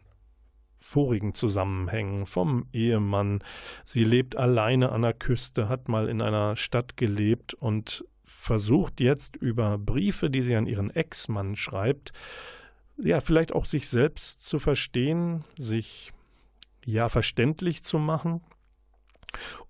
vorigen 0.85 1.33
Zusammenhängen 1.33 2.27
vom 2.27 2.67
Ehemann. 2.75 3.43
Sie 3.87 4.05
lebt 4.05 4.37
alleine 4.37 4.93
an 4.93 5.01
der 5.01 5.15
Küste, 5.15 5.71
hat 5.71 5.89
mal 5.89 6.11
in 6.11 6.21
einer 6.21 6.57
Stadt 6.57 6.99
gelebt 6.99 7.55
und 7.55 8.05
versucht 8.25 9.01
jetzt 9.01 9.35
über 9.37 9.79
Briefe, 9.79 10.29
die 10.29 10.43
sie 10.43 10.55
an 10.55 10.67
ihren 10.67 10.91
Ex-Mann 10.91 11.57
schreibt, 11.57 12.13
ja, 12.99 13.21
vielleicht 13.21 13.55
auch 13.55 13.65
sich 13.65 13.89
selbst 13.89 14.45
zu 14.45 14.59
verstehen, 14.59 15.45
sich 15.57 16.13
ja 16.85 17.09
verständlich 17.09 17.83
zu 17.83 17.99
machen 17.99 18.43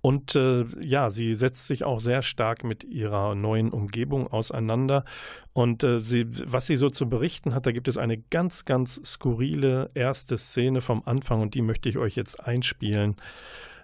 und 0.01 0.35
äh, 0.35 0.65
ja, 0.81 1.11
sie 1.11 1.35
setzt 1.35 1.67
sich 1.67 1.85
auch 1.85 2.01
sehr 2.01 2.23
stark 2.23 2.65
mit 2.65 2.85
ihrer 2.85 3.35
neuen 3.35 3.71
Umgebung 3.71 4.27
auseinander. 4.27 5.05
Und 5.53 5.83
äh, 5.85 6.01
sie, 6.01 6.27
was 6.29 6.67
sie 6.67 6.77
so 6.77 6.91
zu 6.91 7.09
berichten 7.09 7.55
hat, 7.55 7.67
da 7.67 7.73
gibt 7.73 7.89
es 7.89 7.97
eine 7.97 8.19
ganz, 8.19 8.65
ganz 8.65 9.01
skurrile 9.05 9.89
erste 9.95 10.37
Szene 10.37 10.81
vom 10.81 11.03
Anfang 11.05 11.41
und 11.41 11.55
die 11.55 11.63
möchte 11.63 11.89
ich 11.89 11.99
euch 11.99 12.17
jetzt 12.17 12.45
einspielen. 12.45 13.17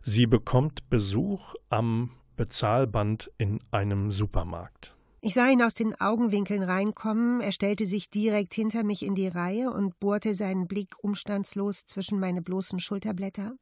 Sie 0.02 0.26
bekommt 0.26 0.88
Besuch 0.90 1.54
am 1.68 2.10
Bezahlband 2.36 3.30
in 3.38 3.58
einem 3.70 4.10
Supermarkt. 4.10 4.96
Ich 5.22 5.34
sah 5.34 5.50
ihn 5.50 5.62
aus 5.62 5.74
den 5.74 5.94
Augenwinkeln 6.00 6.62
reinkommen, 6.62 7.42
er 7.42 7.52
stellte 7.52 7.84
sich 7.84 8.08
direkt 8.08 8.54
hinter 8.54 8.84
mich 8.84 9.04
in 9.04 9.14
die 9.14 9.28
Reihe 9.28 9.70
und 9.70 10.00
bohrte 10.00 10.34
seinen 10.34 10.66
Blick 10.66 10.94
umstandslos 11.02 11.84
zwischen 11.84 12.18
meine 12.18 12.40
bloßen 12.40 12.80
Schulterblätter. 12.80 13.52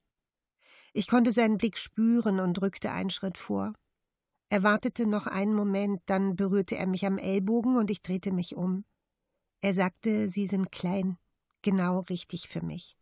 Ich 0.93 1.09
konnte 1.09 1.32
seinen 1.32 1.59
Blick 1.59 1.78
spüren 1.78 2.41
und 2.41 2.61
rückte 2.61 2.91
einen 2.91 3.11
Schritt 3.11 3.39
vor. 3.39 3.72
Er 4.51 4.62
wartete 4.62 5.07
noch 5.07 5.26
einen 5.26 5.55
Moment, 5.55 6.01
dann 6.07 6.36
berührte 6.36 6.76
er 6.76 6.86
mich 6.86 7.05
am 7.05 7.18
Ellbogen 7.18 7.76
und 7.76 7.91
ich 7.91 8.03
drehte 8.03 8.32
mich 8.32 8.57
um. 8.57 8.84
Er 9.61 9.74
sagte, 9.74 10.28
Sie 10.28 10.47
sind 10.47 10.72
klein, 10.72 11.18
genau 11.62 12.01
richtig 12.01 12.49
für 12.49 12.64
mich. 12.64 12.97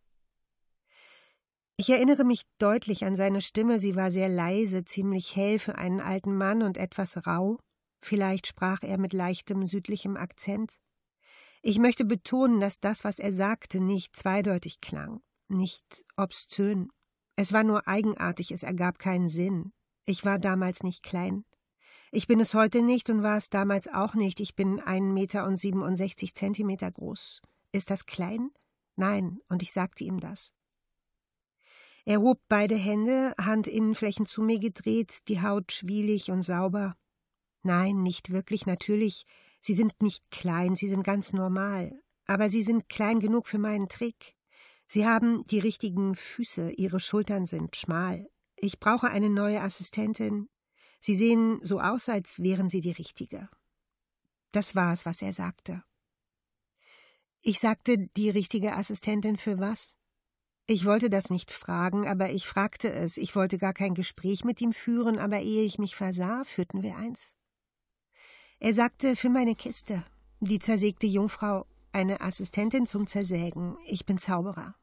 Ich 1.79 1.91
erinnere 1.91 2.23
mich 2.23 2.41
deutlich 2.57 3.05
an 3.05 3.15
seine 3.15 3.39
Stimme, 3.39 3.79
sie 3.79 3.95
war 3.95 4.09
sehr 4.09 4.29
leise, 4.29 4.83
ziemlich 4.83 5.35
hell 5.35 5.59
für 5.59 5.77
einen 5.77 6.01
alten 6.01 6.35
Mann 6.35 6.63
und 6.63 6.75
etwas 6.75 7.27
rau. 7.27 7.59
Vielleicht 8.01 8.47
sprach 8.47 8.81
er 8.81 8.97
mit 8.97 9.13
leichtem 9.13 9.67
südlichem 9.67 10.17
Akzent. 10.17 10.77
Ich 11.61 11.77
möchte 11.77 12.03
betonen, 12.03 12.59
dass 12.59 12.79
das, 12.79 13.03
was 13.03 13.19
er 13.19 13.31
sagte, 13.31 13.79
nicht 13.79 14.15
zweideutig 14.15 14.81
klang, 14.81 15.21
nicht 15.49 16.03
obszön, 16.15 16.89
es 17.37 17.53
war 17.53 17.63
nur 17.63 17.87
eigenartig, 17.87 18.51
es 18.51 18.63
ergab 18.63 18.97
keinen 18.97 19.29
Sinn. 19.29 19.71
Ich 20.05 20.25
war 20.25 20.39
damals 20.39 20.81
nicht 20.81 21.03
klein. 21.03 21.45
Ich 22.11 22.25
bin 22.25 22.39
es 22.39 22.55
heute 22.55 22.81
nicht 22.81 23.11
und 23.11 23.21
war 23.21 23.37
es 23.37 23.51
damals 23.51 23.87
auch 23.87 24.15
nicht. 24.15 24.39
Ich 24.39 24.55
bin 24.55 24.79
einen 24.79 25.13
Meter 25.13 25.45
und 25.45 25.55
67 25.55 26.33
Zentimeter 26.33 26.91
groß. 26.91 27.43
Ist 27.71 27.91
das 27.91 28.07
klein? 28.07 28.49
Nein, 28.95 29.39
und 29.49 29.61
ich 29.61 29.71
sagte 29.71 30.03
ihm 30.03 30.19
das. 30.19 30.51
Er 32.05 32.21
hob 32.21 32.41
beide 32.49 32.75
Hände, 32.75 33.35
Handinnenflächen 33.39 34.25
zu 34.25 34.41
mir 34.41 34.57
gedreht, 34.57 35.27
die 35.27 35.41
Haut 35.41 35.71
schwielig 35.71 36.31
und 36.31 36.41
sauber. 36.41 36.95
Nein, 37.61 38.01
nicht 38.01 38.31
wirklich, 38.31 38.65
natürlich. 38.65 39.25
Sie 39.59 39.75
sind 39.75 40.01
nicht 40.01 40.23
klein, 40.31 40.75
sie 40.75 40.89
sind 40.89 41.03
ganz 41.03 41.33
normal. 41.33 42.01
Aber 42.25 42.49
sie 42.49 42.63
sind 42.63 42.89
klein 42.89 43.19
genug 43.19 43.47
für 43.47 43.59
meinen 43.59 43.89
Trick. 43.89 44.36
Sie 44.87 45.05
haben 45.05 45.43
die 45.47 45.59
richtigen 45.59 46.15
Füße, 46.15 46.71
Ihre 46.71 46.99
Schultern 46.99 47.45
sind 47.45 47.75
schmal. 47.75 48.29
Ich 48.55 48.79
brauche 48.79 49.09
eine 49.09 49.29
neue 49.29 49.61
Assistentin. 49.61 50.49
Sie 50.99 51.15
sehen 51.15 51.59
so 51.61 51.79
aus, 51.79 52.09
als 52.09 52.41
wären 52.41 52.69
Sie 52.69 52.81
die 52.81 52.91
richtige. 52.91 53.49
Das 54.51 54.75
war 54.75 54.93
es, 54.93 55.05
was 55.05 55.21
er 55.21 55.33
sagte. 55.33 55.83
Ich 57.41 57.59
sagte, 57.59 57.97
die 58.15 58.29
richtige 58.29 58.73
Assistentin 58.73 59.37
für 59.37 59.59
was? 59.59 59.97
Ich 60.65 60.85
wollte 60.85 61.09
das 61.09 61.29
nicht 61.29 61.51
fragen, 61.51 62.07
aber 62.07 62.31
ich 62.31 62.47
fragte 62.47 62.91
es. 62.91 63.17
Ich 63.17 63.35
wollte 63.35 63.57
gar 63.57 63.73
kein 63.73 63.93
Gespräch 63.93 64.43
mit 64.43 64.59
ihm 64.59 64.73
führen, 64.73 65.19
aber 65.19 65.39
ehe 65.41 65.63
ich 65.63 65.79
mich 65.79 65.95
versah, 65.95 66.43
führten 66.45 66.81
wir 66.81 66.97
eins. 66.97 67.35
Er 68.59 68.73
sagte, 68.73 69.15
für 69.15 69.29
meine 69.29 69.55
Kiste. 69.55 70.03
Die 70.39 70.59
zersägte 70.59 71.07
Jungfrau, 71.07 71.65
eine 71.97 72.21
Assistentin 72.21 72.85
zum 72.85 73.07
Zersägen. 73.07 73.75
Ich 73.87 74.05
bin 74.05 74.19
Zauberer. 74.19 74.75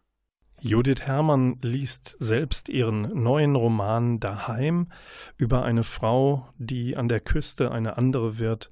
Judith 0.60 1.02
Herrmann 1.02 1.58
liest 1.62 2.16
selbst 2.18 2.68
ihren 2.68 3.22
neuen 3.22 3.54
Roman 3.54 4.18
Daheim 4.18 4.88
über 5.36 5.64
eine 5.64 5.84
Frau, 5.84 6.48
die 6.58 6.96
an 6.96 7.08
der 7.08 7.20
Küste 7.20 7.70
eine 7.70 7.98
andere 7.98 8.38
wird, 8.38 8.68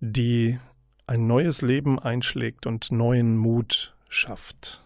die 0.00 0.58
ein 1.06 1.26
neues 1.26 1.60
Leben 1.60 1.98
einschlägt 1.98 2.66
und 2.66 2.90
neuen 2.90 3.36
Mut 3.36 3.94
schafft. 4.08 4.82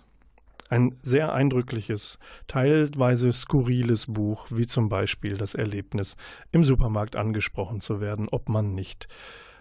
Ein 0.68 0.98
sehr 1.02 1.32
eindrückliches, 1.32 2.18
teilweise 2.48 3.32
skurriles 3.32 4.06
Buch, 4.08 4.46
wie 4.50 4.66
zum 4.66 4.88
Beispiel 4.88 5.36
das 5.36 5.54
Erlebnis, 5.54 6.16
im 6.50 6.64
Supermarkt 6.64 7.14
angesprochen 7.14 7.80
zu 7.80 8.00
werden, 8.00 8.28
ob 8.28 8.48
man 8.48 8.74
nicht 8.74 9.06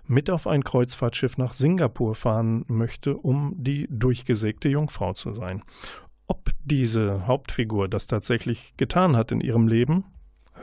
mit 0.06 0.30
auf 0.30 0.48
ein 0.48 0.64
Kreuzfahrtschiff 0.64 1.38
nach 1.38 1.54
Singapur 1.54 2.16
fahren 2.16 2.66
möchte, 2.68 3.16
um 3.16 3.54
die 3.58 3.88
durchgesägte 3.90 4.70
Jungfrau 4.70 5.14
zu 5.14 5.34
sein. 5.34 5.64
Ob 6.28 6.52
diese 6.64 7.28
Hauptfigur 7.28 7.90
das 7.90 8.08
tatsächlich 8.08 8.74
getan 8.78 9.18
hat 9.18 9.32
in 9.32 9.42
ihrem 9.42 9.68
Leben, 9.68 10.06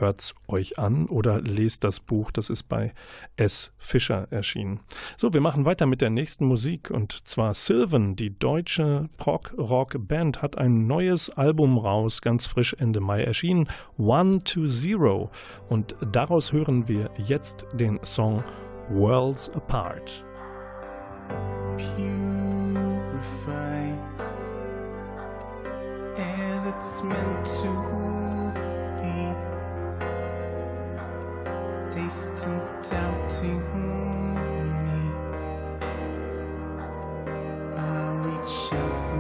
hört's 0.01 0.35
euch 0.47 0.79
an 0.79 1.07
oder 1.07 1.41
lest 1.41 1.85
das 1.85 2.01
Buch, 2.01 2.31
das 2.31 2.51
ist 2.51 2.65
bei 2.65 2.93
S. 3.37 3.73
Fischer 3.79 4.29
erschienen. 4.31 4.81
So, 5.17 5.33
wir 5.33 5.41
machen 5.41 5.65
weiter 5.65 5.87
mit 5.87 6.01
der 6.01 6.11
nächsten 6.11 6.47
Musik 6.47 6.91
und 6.91 7.27
zwar 7.27 7.55
Sylvan, 7.55 8.17
die 8.17 8.39
deutsche 8.39 9.09
Prog-Rock-Band, 9.17 10.43
hat 10.43 10.59
ein 10.59 10.87
neues 10.87 11.31
Album 11.31 11.79
raus, 11.79 12.23
ganz 12.23 12.47
frisch 12.47 12.75
Ende 12.79 13.01
Mai 13.01 13.23
erschienen, 13.23 13.69
One 13.97 14.43
to 14.45 14.67
Zero. 14.67 15.31
Und 15.69 15.97
daraus 16.13 16.53
hören 16.53 16.89
wir 16.89 17.11
jetzt 17.19 17.67
den 17.75 17.99
Song 18.05 18.45
Worlds 18.91 19.51
Apart. 19.55 20.23
as 26.59 26.67
it's 26.67 27.03
meant 27.03 27.47
to 27.47 27.69
be. 27.83 28.09
Me. 33.75 34.09
I 37.77 37.79
reach 38.27 38.73
out 38.73 39.18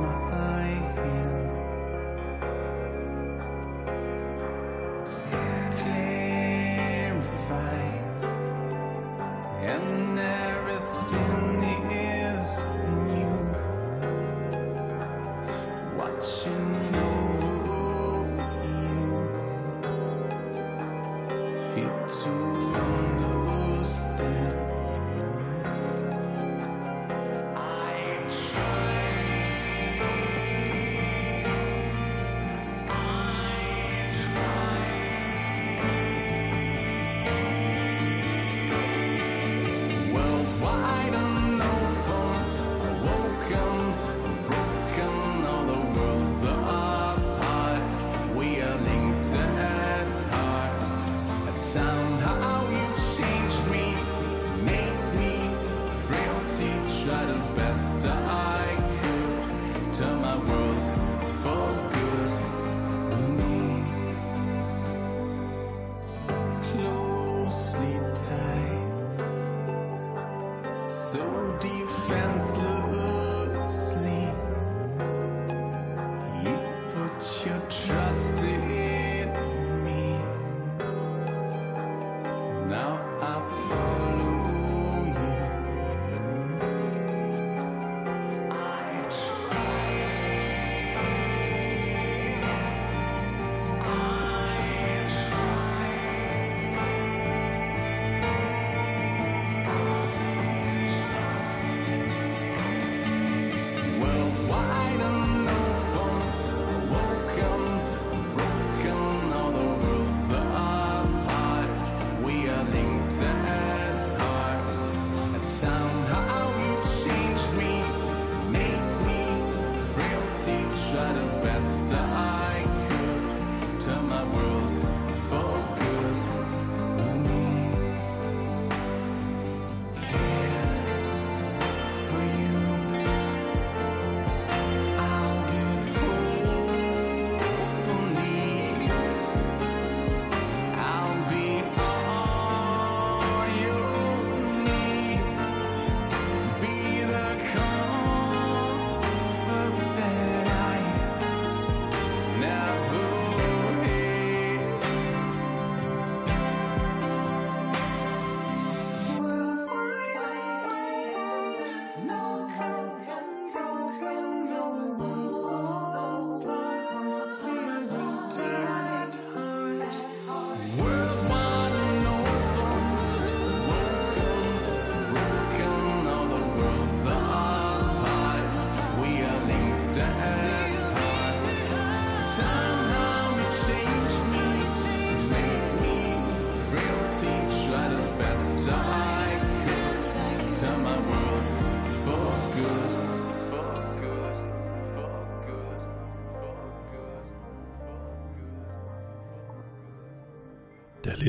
defenselessly. 72.09 72.98
You 72.98 73.07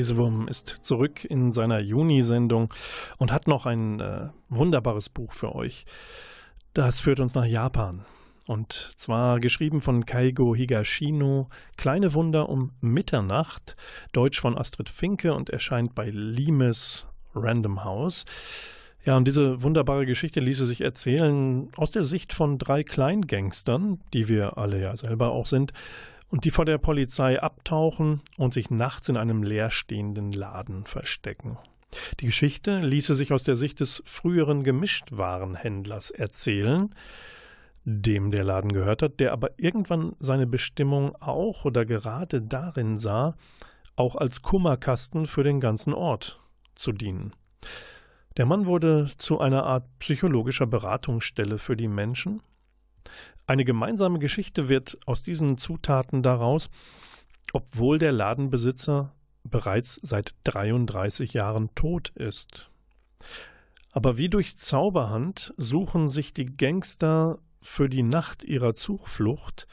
Der 0.00 0.06
Lesewurm 0.06 0.48
ist 0.48 0.78
zurück 0.80 1.26
in 1.26 1.52
seiner 1.52 1.82
Juni-Sendung 1.82 2.72
und 3.18 3.32
hat 3.32 3.46
noch 3.46 3.66
ein 3.66 4.00
äh, 4.00 4.28
wunderbares 4.48 5.10
Buch 5.10 5.34
für 5.34 5.54
euch. 5.54 5.84
Das 6.72 7.02
führt 7.02 7.20
uns 7.20 7.34
nach 7.34 7.44
Japan. 7.44 8.06
Und 8.46 8.92
zwar 8.96 9.40
geschrieben 9.40 9.82
von 9.82 10.06
Kaigo 10.06 10.56
Higashino, 10.56 11.50
Kleine 11.76 12.14
Wunder 12.14 12.48
um 12.48 12.70
Mitternacht, 12.80 13.76
Deutsch 14.12 14.40
von 14.40 14.56
Astrid 14.56 14.88
Finke 14.88 15.34
und 15.34 15.50
erscheint 15.50 15.94
bei 15.94 16.08
Limes 16.08 17.06
Random 17.34 17.84
House. 17.84 18.24
Ja, 19.04 19.18
und 19.18 19.28
diese 19.28 19.62
wunderbare 19.62 20.06
Geschichte 20.06 20.40
ließe 20.40 20.64
sich 20.64 20.80
erzählen 20.80 21.68
aus 21.76 21.90
der 21.90 22.04
Sicht 22.04 22.32
von 22.32 22.56
drei 22.56 22.84
Kleingangstern, 22.84 24.00
die 24.14 24.28
wir 24.28 24.56
alle 24.56 24.80
ja 24.80 24.96
selber 24.96 25.32
auch 25.32 25.44
sind, 25.44 25.74
und 26.30 26.44
die 26.44 26.50
vor 26.50 26.64
der 26.64 26.78
Polizei 26.78 27.40
abtauchen 27.40 28.22
und 28.38 28.52
sich 28.52 28.70
nachts 28.70 29.08
in 29.08 29.16
einem 29.16 29.42
leerstehenden 29.42 30.32
Laden 30.32 30.86
verstecken. 30.86 31.58
Die 32.20 32.26
Geschichte 32.26 32.78
ließe 32.78 33.14
sich 33.14 33.32
aus 33.32 33.42
der 33.42 33.56
Sicht 33.56 33.80
des 33.80 34.02
früheren 34.06 34.62
Gemischtwarenhändlers 34.62 36.10
erzählen, 36.10 36.94
dem 37.84 38.30
der 38.30 38.44
Laden 38.44 38.72
gehört 38.72 39.02
hat, 39.02 39.18
der 39.18 39.32
aber 39.32 39.58
irgendwann 39.58 40.14
seine 40.20 40.46
Bestimmung 40.46 41.16
auch 41.16 41.64
oder 41.64 41.84
gerade 41.84 42.40
darin 42.42 42.98
sah, 42.98 43.36
auch 43.96 44.14
als 44.14 44.42
Kummerkasten 44.42 45.26
für 45.26 45.42
den 45.42 45.60
ganzen 45.60 45.92
Ort 45.92 46.40
zu 46.74 46.92
dienen. 46.92 47.34
Der 48.36 48.46
Mann 48.46 48.66
wurde 48.66 49.10
zu 49.18 49.40
einer 49.40 49.64
Art 49.64 49.86
psychologischer 49.98 50.66
Beratungsstelle 50.66 51.58
für 51.58 51.76
die 51.76 51.88
Menschen. 51.88 52.42
Eine 53.50 53.64
gemeinsame 53.64 54.20
Geschichte 54.20 54.68
wird 54.68 54.96
aus 55.06 55.24
diesen 55.24 55.58
Zutaten 55.58 56.22
daraus, 56.22 56.70
obwohl 57.52 57.98
der 57.98 58.12
Ladenbesitzer 58.12 59.12
bereits 59.42 59.98
seit 60.04 60.36
33 60.44 61.32
Jahren 61.32 61.74
tot 61.74 62.10
ist. 62.10 62.70
Aber 63.90 64.16
wie 64.18 64.28
durch 64.28 64.56
Zauberhand 64.56 65.52
suchen 65.56 66.10
sich 66.10 66.32
die 66.32 66.46
Gangster 66.46 67.40
für 67.60 67.88
die 67.88 68.04
Nacht 68.04 68.44
ihrer 68.44 68.74
Zuflucht 68.74 69.66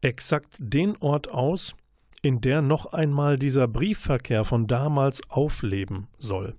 exakt 0.00 0.56
den 0.58 0.96
Ort 0.96 1.28
aus, 1.28 1.76
in 2.24 2.40
der 2.40 2.62
noch 2.62 2.86
einmal 2.86 3.38
dieser 3.38 3.68
Briefverkehr 3.68 4.44
von 4.44 4.66
damals 4.66 5.20
aufleben 5.28 6.08
soll. 6.18 6.54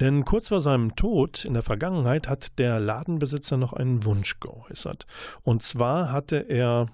Denn 0.00 0.24
kurz 0.24 0.48
vor 0.48 0.60
seinem 0.60 0.96
Tod 0.96 1.44
in 1.44 1.52
der 1.52 1.62
Vergangenheit 1.62 2.28
hat 2.28 2.58
der 2.58 2.80
Ladenbesitzer 2.80 3.58
noch 3.58 3.74
einen 3.74 4.04
Wunsch 4.04 4.40
geäußert. 4.40 5.06
Und 5.42 5.62
zwar 5.62 6.10
hatte 6.10 6.36
er 6.36 6.86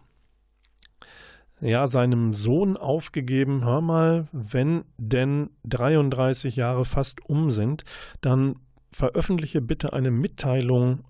ja 1.60 1.86
seinem 1.86 2.32
Sohn 2.32 2.76
aufgegeben, 2.76 3.64
hör 3.64 3.80
mal, 3.80 4.28
wenn 4.32 4.84
denn 4.96 5.50
33 5.64 6.56
Jahre 6.56 6.84
fast 6.84 7.24
um 7.24 7.50
sind, 7.50 7.84
dann 8.20 8.56
veröffentliche 8.90 9.60
bitte 9.60 9.92
eine 9.92 10.10
Mitteilung 10.10 11.04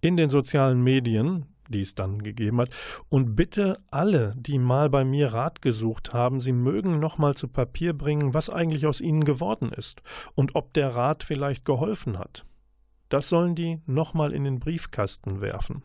in 0.00 0.16
den 0.16 0.30
sozialen 0.30 0.82
Medien, 0.82 1.46
die 1.68 1.82
es 1.82 1.94
dann 1.94 2.22
gegeben 2.22 2.60
hat, 2.60 2.70
und 3.08 3.36
bitte 3.36 3.78
alle, 3.90 4.34
die 4.36 4.58
mal 4.58 4.90
bei 4.90 5.04
mir 5.04 5.32
Rat 5.32 5.62
gesucht 5.62 6.12
haben, 6.12 6.40
sie 6.40 6.52
mögen 6.52 6.98
nochmal 6.98 7.34
zu 7.34 7.48
Papier 7.48 7.92
bringen, 7.92 8.34
was 8.34 8.50
eigentlich 8.50 8.86
aus 8.86 9.00
ihnen 9.00 9.24
geworden 9.24 9.72
ist 9.72 10.02
und 10.34 10.54
ob 10.54 10.72
der 10.72 10.94
Rat 10.94 11.24
vielleicht 11.24 11.64
geholfen 11.64 12.18
hat. 12.18 12.44
Das 13.08 13.28
sollen 13.28 13.54
die 13.54 13.80
nochmal 13.86 14.32
in 14.32 14.44
den 14.44 14.58
Briefkasten 14.58 15.40
werfen. 15.40 15.82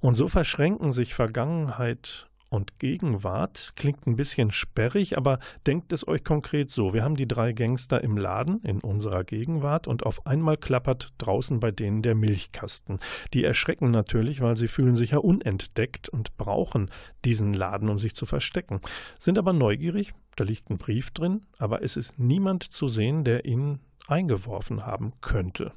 Und 0.00 0.14
so 0.14 0.28
verschränken 0.28 0.92
sich 0.92 1.14
Vergangenheit 1.14 2.27
und 2.48 2.78
Gegenwart 2.78 3.72
klingt 3.76 4.06
ein 4.06 4.16
bisschen 4.16 4.50
sperrig, 4.50 5.18
aber 5.18 5.38
denkt 5.66 5.92
es 5.92 6.06
euch 6.06 6.24
konkret 6.24 6.70
so. 6.70 6.94
Wir 6.94 7.04
haben 7.04 7.16
die 7.16 7.28
drei 7.28 7.52
Gangster 7.52 8.02
im 8.02 8.16
Laden 8.16 8.62
in 8.62 8.80
unserer 8.80 9.24
Gegenwart 9.24 9.86
und 9.86 10.06
auf 10.06 10.26
einmal 10.26 10.56
klappert 10.56 11.12
draußen 11.18 11.60
bei 11.60 11.70
denen 11.70 12.02
der 12.02 12.14
Milchkasten. 12.14 12.98
Die 13.34 13.44
erschrecken 13.44 13.90
natürlich, 13.90 14.40
weil 14.40 14.56
sie 14.56 14.68
fühlen 14.68 14.96
sich 14.96 15.10
ja 15.10 15.18
unentdeckt 15.18 16.08
und 16.08 16.36
brauchen 16.36 16.90
diesen 17.24 17.52
Laden, 17.52 17.88
um 17.88 17.98
sich 17.98 18.14
zu 18.14 18.26
verstecken. 18.26 18.80
Sind 19.18 19.38
aber 19.38 19.52
neugierig, 19.52 20.14
da 20.36 20.44
liegt 20.44 20.70
ein 20.70 20.78
Brief 20.78 21.10
drin, 21.10 21.42
aber 21.58 21.82
es 21.82 21.96
ist 21.96 22.18
niemand 22.18 22.62
zu 22.64 22.88
sehen, 22.88 23.24
der 23.24 23.44
ihn 23.44 23.80
eingeworfen 24.06 24.86
haben 24.86 25.12
könnte. 25.20 25.72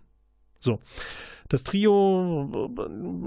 So, 0.62 0.80
das 1.50 1.64
Trio 1.66 2.70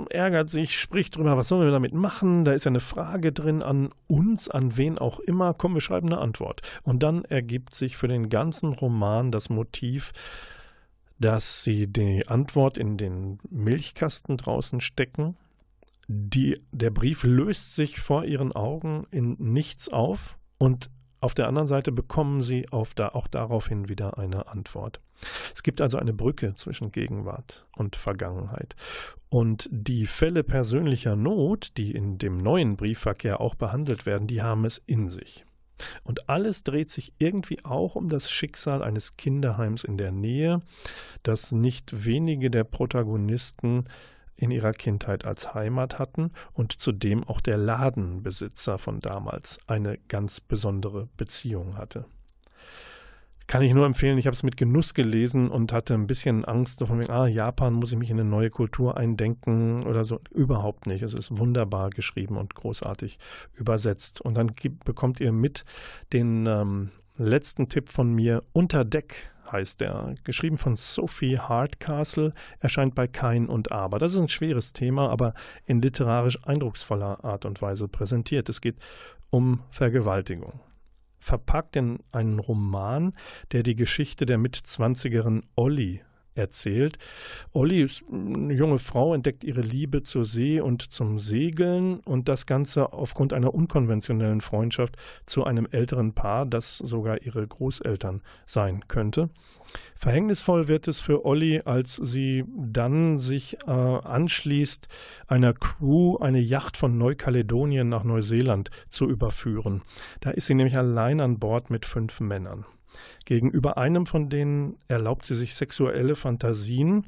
äh, 0.09 0.14
ärgert 0.16 0.49
sich, 0.49 0.80
spricht 0.80 1.16
drüber, 1.16 1.37
was 1.37 1.49
sollen 1.49 1.66
wir 1.66 1.70
damit 1.70 1.93
machen? 1.93 2.47
Da 2.47 2.53
ist 2.53 2.64
ja 2.64 2.70
eine 2.70 2.80
Frage 2.80 3.32
drin 3.32 3.62
an 3.62 3.91
uns, 4.07 4.49
an 4.49 4.78
wen 4.78 4.97
auch 4.97 5.20
immer. 5.20 5.53
Komm, 5.53 5.74
wir 5.74 5.82
schreiben 5.82 6.07
eine 6.07 6.22
Antwort. 6.22 6.62
Und 6.85 7.03
dann 7.03 7.26
ergibt 7.26 7.74
sich 7.74 7.99
für 7.99 8.09
den 8.09 8.30
ganzen 8.30 8.72
Roman 8.72 9.30
das 9.30 9.51
Motiv, 9.51 10.12
dass 11.18 11.64
sie 11.64 11.87
die 11.87 12.26
Antwort 12.26 12.78
in 12.78 12.97
den 12.97 13.41
Milchkasten 13.51 14.39
draußen 14.39 14.80
stecken. 14.80 15.37
Die, 16.09 16.62
der 16.72 16.91
Brief 16.91 17.24
löst 17.24 17.74
sich 17.74 18.01
vor 18.01 18.24
ihren 18.24 18.53
Augen 18.53 19.07
in 19.11 19.37
nichts 19.39 19.91
auf 19.91 20.39
und 20.57 20.89
auf 21.20 21.35
der 21.35 21.49
anderen 21.49 21.66
Seite 21.66 21.93
bekommen 21.93 22.41
sie 22.41 22.70
auf 22.70 22.95
da, 22.95 23.09
auch 23.09 23.28
daraufhin 23.28 23.89
wieder 23.89 24.16
eine 24.16 24.49
Antwort. 24.49 25.01
Es 25.55 25.62
gibt 25.62 25.81
also 25.81 25.99
eine 25.99 26.12
Brücke 26.12 26.55
zwischen 26.55 26.93
Gegenwart 26.93 27.67
und 27.77 27.97
Vergangenheit. 27.97 28.77
Und 29.29 29.69
die 29.73 30.07
Fälle 30.07 30.45
persönlicher 30.45 31.17
Not, 31.17 31.73
die 31.77 31.93
in 31.93 32.19
dem 32.19 32.39
neuen 32.39 32.77
Briefverkehr 32.77 33.41
auch 33.41 33.55
behandelt 33.55 34.07
werden, 34.07 34.27
die 34.27 34.43
haben 34.43 34.65
es 34.65 34.83
in 34.87 35.09
sich. 35.09 35.45
Und 36.05 36.29
alles 36.29 36.62
dreht 36.62 36.91
sich 36.91 37.12
irgendwie 37.19 37.65
auch 37.65 37.97
um 37.97 38.09
das 38.09 38.31
Schicksal 38.31 38.83
eines 38.83 39.17
Kinderheims 39.17 39.85
in 39.85 39.99
der 39.99 40.12
Nähe, 40.12 40.62
das 41.23 41.53
nicht 41.53 42.05
wenige 42.05 42.51
der 42.51 42.65
Protagonisten 42.65 43.85
in 44.37 44.51
ihrer 44.51 44.73
Kindheit 44.73 45.25
als 45.25 45.55
Heimat 45.55 45.99
hatten 45.99 46.33
und 46.53 46.73
zu 46.73 46.93
dem 46.93 47.25
auch 47.25 47.41
der 47.41 47.57
Ladenbesitzer 47.57 48.79
von 48.79 49.01
damals 49.01 49.59
eine 49.67 49.99
ganz 50.09 50.41
besondere 50.41 51.09
Beziehung 51.17 51.77
hatte. 51.77 52.05
Kann 53.47 53.63
ich 53.63 53.75
nur 53.75 53.85
empfehlen, 53.85 54.17
ich 54.17 54.27
habe 54.27 54.35
es 54.35 54.43
mit 54.43 54.57
Genuss 54.57 54.95
gelesen 54.95 55.51
und 55.51 55.73
hatte 55.73 55.95
ein 55.95 56.07
bisschen 56.07 56.45
Angst 56.47 56.81
von 56.81 56.99
wegen, 56.99 57.11
ah, 57.11 57.27
Japan 57.27 57.75
muss 57.75 57.93
ich 57.93 57.99
mich 57.99 58.11
in 58.11 58.19
eine 58.19 58.29
neue 58.29 58.49
Kultur 58.49 58.97
eindenken 58.97 59.85
oder 59.85 60.05
so. 60.05 60.19
Überhaupt 60.31 60.87
nicht. 60.87 61.03
Es 61.03 61.13
ist 61.13 61.37
wunderbar 61.39 61.91
geschrieben 61.91 62.39
und 62.39 62.55
großartig 62.55 63.19
übersetzt. 63.55 64.23
Und 64.23 64.37
dann 64.39 64.55
gibt, 64.55 64.85
bekommt 64.85 65.21
ihr 65.21 65.33
mit 65.33 65.65
den 66.13 66.47
ähm, 66.47 66.91
letzten 67.17 67.69
Tipp 67.69 67.91
von 67.91 68.13
mir, 68.15 68.43
Unter 68.53 68.85
Deck 68.85 69.31
heißt 69.53 69.83
er, 69.83 70.15
geschrieben 70.25 70.59
von 70.59 70.77
Sophie 70.77 71.39
Hardcastle, 71.39 72.33
erscheint 72.61 72.95
bei 72.95 73.07
Kein 73.07 73.47
und 73.47 73.73
Aber. 73.73 73.99
Das 73.99 74.15
ist 74.15 74.19
ein 74.19 74.29
schweres 74.29 74.73
Thema, 74.73 75.11
aber 75.11 75.35
in 75.67 75.83
literarisch 75.83 76.39
eindrucksvoller 76.45 77.25
Art 77.25 77.45
und 77.45 77.61
Weise 77.63 77.89
präsentiert. 77.89 78.49
Es 78.49 78.61
geht 78.61 78.77
um 79.31 79.61
Vergewaltigung. 79.71 80.61
Verpackt 81.25 81.75
in 81.77 82.01
einen 82.12 82.39
Roman, 82.39 83.14
der 83.53 83.62
die 83.62 83.77
Geschichte 83.77 84.27
der 84.27 84.37
Mitzwanzigerin 84.37 85.43
Olli 85.57 86.03
erzählt. 86.35 86.99
Olli 87.53 87.87
eine 88.11 88.55
junge 88.55 88.78
Frau, 88.78 89.14
entdeckt 89.14 89.45
ihre 89.45 89.61
Liebe 89.61 90.03
zur 90.03 90.24
See 90.24 90.61
und 90.61 90.82
zum 90.82 91.18
Segeln 91.18 92.01
und 92.01 92.28
das 92.28 92.47
Ganze 92.47 92.93
aufgrund 92.93 93.32
einer 93.32 93.55
unkonventionellen 93.55 94.41
Freundschaft 94.41 94.97
zu 95.26 95.45
einem 95.45 95.66
älteren 95.70 96.14
Paar, 96.14 96.47
das 96.47 96.78
sogar 96.78 97.22
ihre 97.22 97.47
Großeltern 97.47 98.22
sein 98.47 98.87
könnte. 98.89 99.30
Verhängnisvoll 99.97 100.68
wird 100.68 100.89
es 100.89 101.01
für 101.01 101.24
Olli, 101.24 101.62
als 101.64 101.97
sie 101.97 102.45
dann 102.55 103.18
sich 103.18 103.57
äh, 103.66 103.70
anschließt, 103.70 104.89
einer 105.26 105.55
Crew 105.55 106.16
eine 106.18 106.41
Yacht 106.41 106.76
von 106.76 106.99
Neukaledonien 106.99 107.89
nach 107.89 108.05
Neuseeland 108.05 108.70
zu 108.89 109.09
überführen. 109.09 109.82
Da 110.20 110.30
ist 110.30 110.47
sie 110.47 110.55
nämlich 110.55 110.76
allein 110.76 111.20
an 111.20 111.39
Bord 111.39 111.70
mit 111.70 111.87
fünf 111.87 112.20
Männern. 112.20 112.66
Gegenüber 113.25 113.79
einem 113.79 114.07
von 114.07 114.29
denen 114.29 114.77
erlaubt 114.89 115.25
sie 115.25 115.35
sich 115.35 115.55
sexuelle 115.55 116.17
Fantasien, 116.17 117.07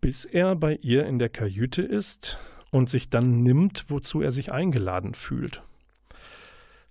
bis 0.00 0.24
er 0.24 0.56
bei 0.56 0.78
ihr 0.82 1.06
in 1.06 1.18
der 1.18 1.28
Kajüte 1.28 1.82
ist 1.82 2.38
und 2.70 2.88
sich 2.88 3.10
dann 3.10 3.42
nimmt, 3.42 3.86
wozu 3.88 4.22
er 4.22 4.32
sich 4.32 4.52
eingeladen 4.52 5.14
fühlt. 5.14 5.62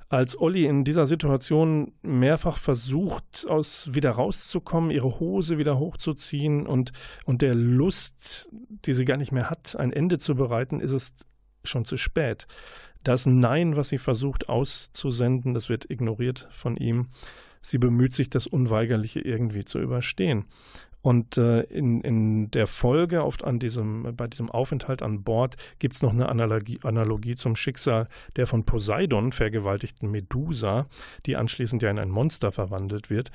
Als 0.10 0.40
Olli 0.40 0.66
in 0.66 0.84
dieser 0.84 1.06
Situation 1.06 1.94
mehrfach 2.02 2.58
versucht, 2.58 3.46
aus 3.48 3.94
wieder 3.94 4.12
rauszukommen, 4.12 4.90
ihre 4.90 5.20
Hose 5.20 5.60
wieder 5.60 5.78
hochzuziehen 5.78 6.66
und, 6.66 6.92
und 7.26 7.44
der 7.44 7.54
Lust, 7.54 8.50
die 8.52 8.94
sie 8.94 9.06
gar 9.06 9.18
nicht 9.18 9.32
mehr 9.32 9.52
hat, 9.52 9.76
ein 9.76 9.94
Ende 9.94 10.18
zu 10.18 10.34
bereiten, 10.34 10.80
ist 10.80 10.94
es 10.94 11.14
schon 11.64 11.86
zu 11.86 11.96
spät. 11.96 12.48
Das 13.04 13.28
Nein, 13.28 13.76
was 13.76 13.90
sie 13.90 14.00
versucht 14.00 14.50
auszusenden, 14.50 15.54
das 15.54 15.70
wird 15.70 15.90
ignoriert 15.92 16.48
von 16.50 16.76
ihm. 16.76 17.10
Sie 17.62 17.78
bemüht 17.78 18.14
sich, 18.14 18.30
das 18.30 18.48
Unweigerliche 18.48 19.20
irgendwie 19.20 19.66
zu 19.66 19.80
überstehen. 19.80 20.46
Und 21.02 21.38
äh, 21.38 21.62
in, 21.62 22.02
in 22.02 22.52
der 22.52 22.68
Folge 22.68 23.24
oft 23.24 23.44
an 23.46 23.58
diesem, 23.58 24.16
bei 24.18 24.28
diesem 24.28 24.52
Aufenthalt 24.52 25.02
an 25.02 25.24
Bord 25.24 25.56
gibt 25.80 25.96
es 25.96 26.02
noch 26.02 26.12
eine 26.12 26.28
Analogie, 26.28 26.78
Analogie 26.84 27.36
zum 27.36 27.56
Schicksal 27.56 28.10
der 28.36 28.48
von 28.48 28.66
Poseidon 28.66 29.32
vergewaltigten 29.32 30.12
Medusa, 30.12 30.88
die 31.26 31.38
anschließend 31.38 31.84
ja 31.84 31.90
in 31.90 32.00
ein 32.00 32.10
Monster 32.10 32.52
verwandelt 32.52 33.10
wird. 33.10 33.32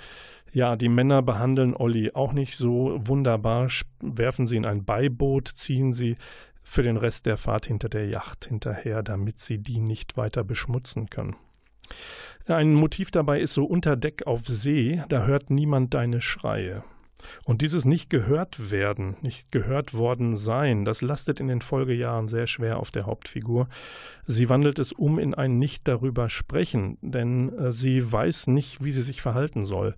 Ja, 0.52 0.76
die 0.76 0.90
Männer 0.90 1.22
behandeln 1.22 1.74
Olli 1.74 2.12
auch 2.12 2.32
nicht 2.32 2.56
so 2.56 3.00
wunderbar, 3.02 3.68
werfen 4.00 4.46
sie 4.46 4.56
in 4.56 4.66
ein 4.66 4.84
Beiboot, 4.84 5.48
ziehen 5.48 5.92
sie 5.92 6.16
für 6.62 6.82
den 6.82 6.96
Rest 6.96 7.26
der 7.26 7.38
Fahrt 7.38 7.66
hinter 7.66 7.88
der 7.88 8.06
Yacht 8.06 8.44
hinterher, 8.44 9.02
damit 9.02 9.38
sie 9.38 9.58
die 9.58 9.80
nicht 9.80 10.16
weiter 10.16 10.44
beschmutzen 10.44 11.08
können. 11.08 11.36
Ein 12.46 12.74
Motiv 12.74 13.10
dabei 13.10 13.40
ist 13.40 13.54
so 13.54 13.64
unter 13.64 13.96
Deck 13.96 14.26
auf 14.26 14.46
See, 14.46 15.02
da 15.08 15.24
hört 15.24 15.50
niemand 15.50 15.94
deine 15.94 16.20
Schreie. 16.20 16.84
Und 17.46 17.62
dieses 17.62 17.86
nicht 17.86 18.10
gehört 18.10 18.70
werden, 18.70 19.16
nicht 19.22 19.50
gehört 19.50 19.94
worden 19.94 20.36
sein, 20.36 20.84
das 20.84 21.00
lastet 21.00 21.40
in 21.40 21.48
den 21.48 21.62
Folgejahren 21.62 22.28
sehr 22.28 22.46
schwer 22.46 22.78
auf 22.78 22.90
der 22.90 23.06
Hauptfigur. 23.06 23.68
Sie 24.26 24.50
wandelt 24.50 24.78
es 24.78 24.92
um 24.92 25.18
in 25.18 25.34
ein 25.34 25.58
Nicht 25.58 25.88
darüber 25.88 26.28
sprechen, 26.28 26.98
denn 27.00 27.50
äh, 27.58 27.72
sie 27.72 28.12
weiß 28.12 28.48
nicht, 28.48 28.84
wie 28.84 28.92
sie 28.92 29.02
sich 29.02 29.22
verhalten 29.22 29.64
soll 29.64 29.94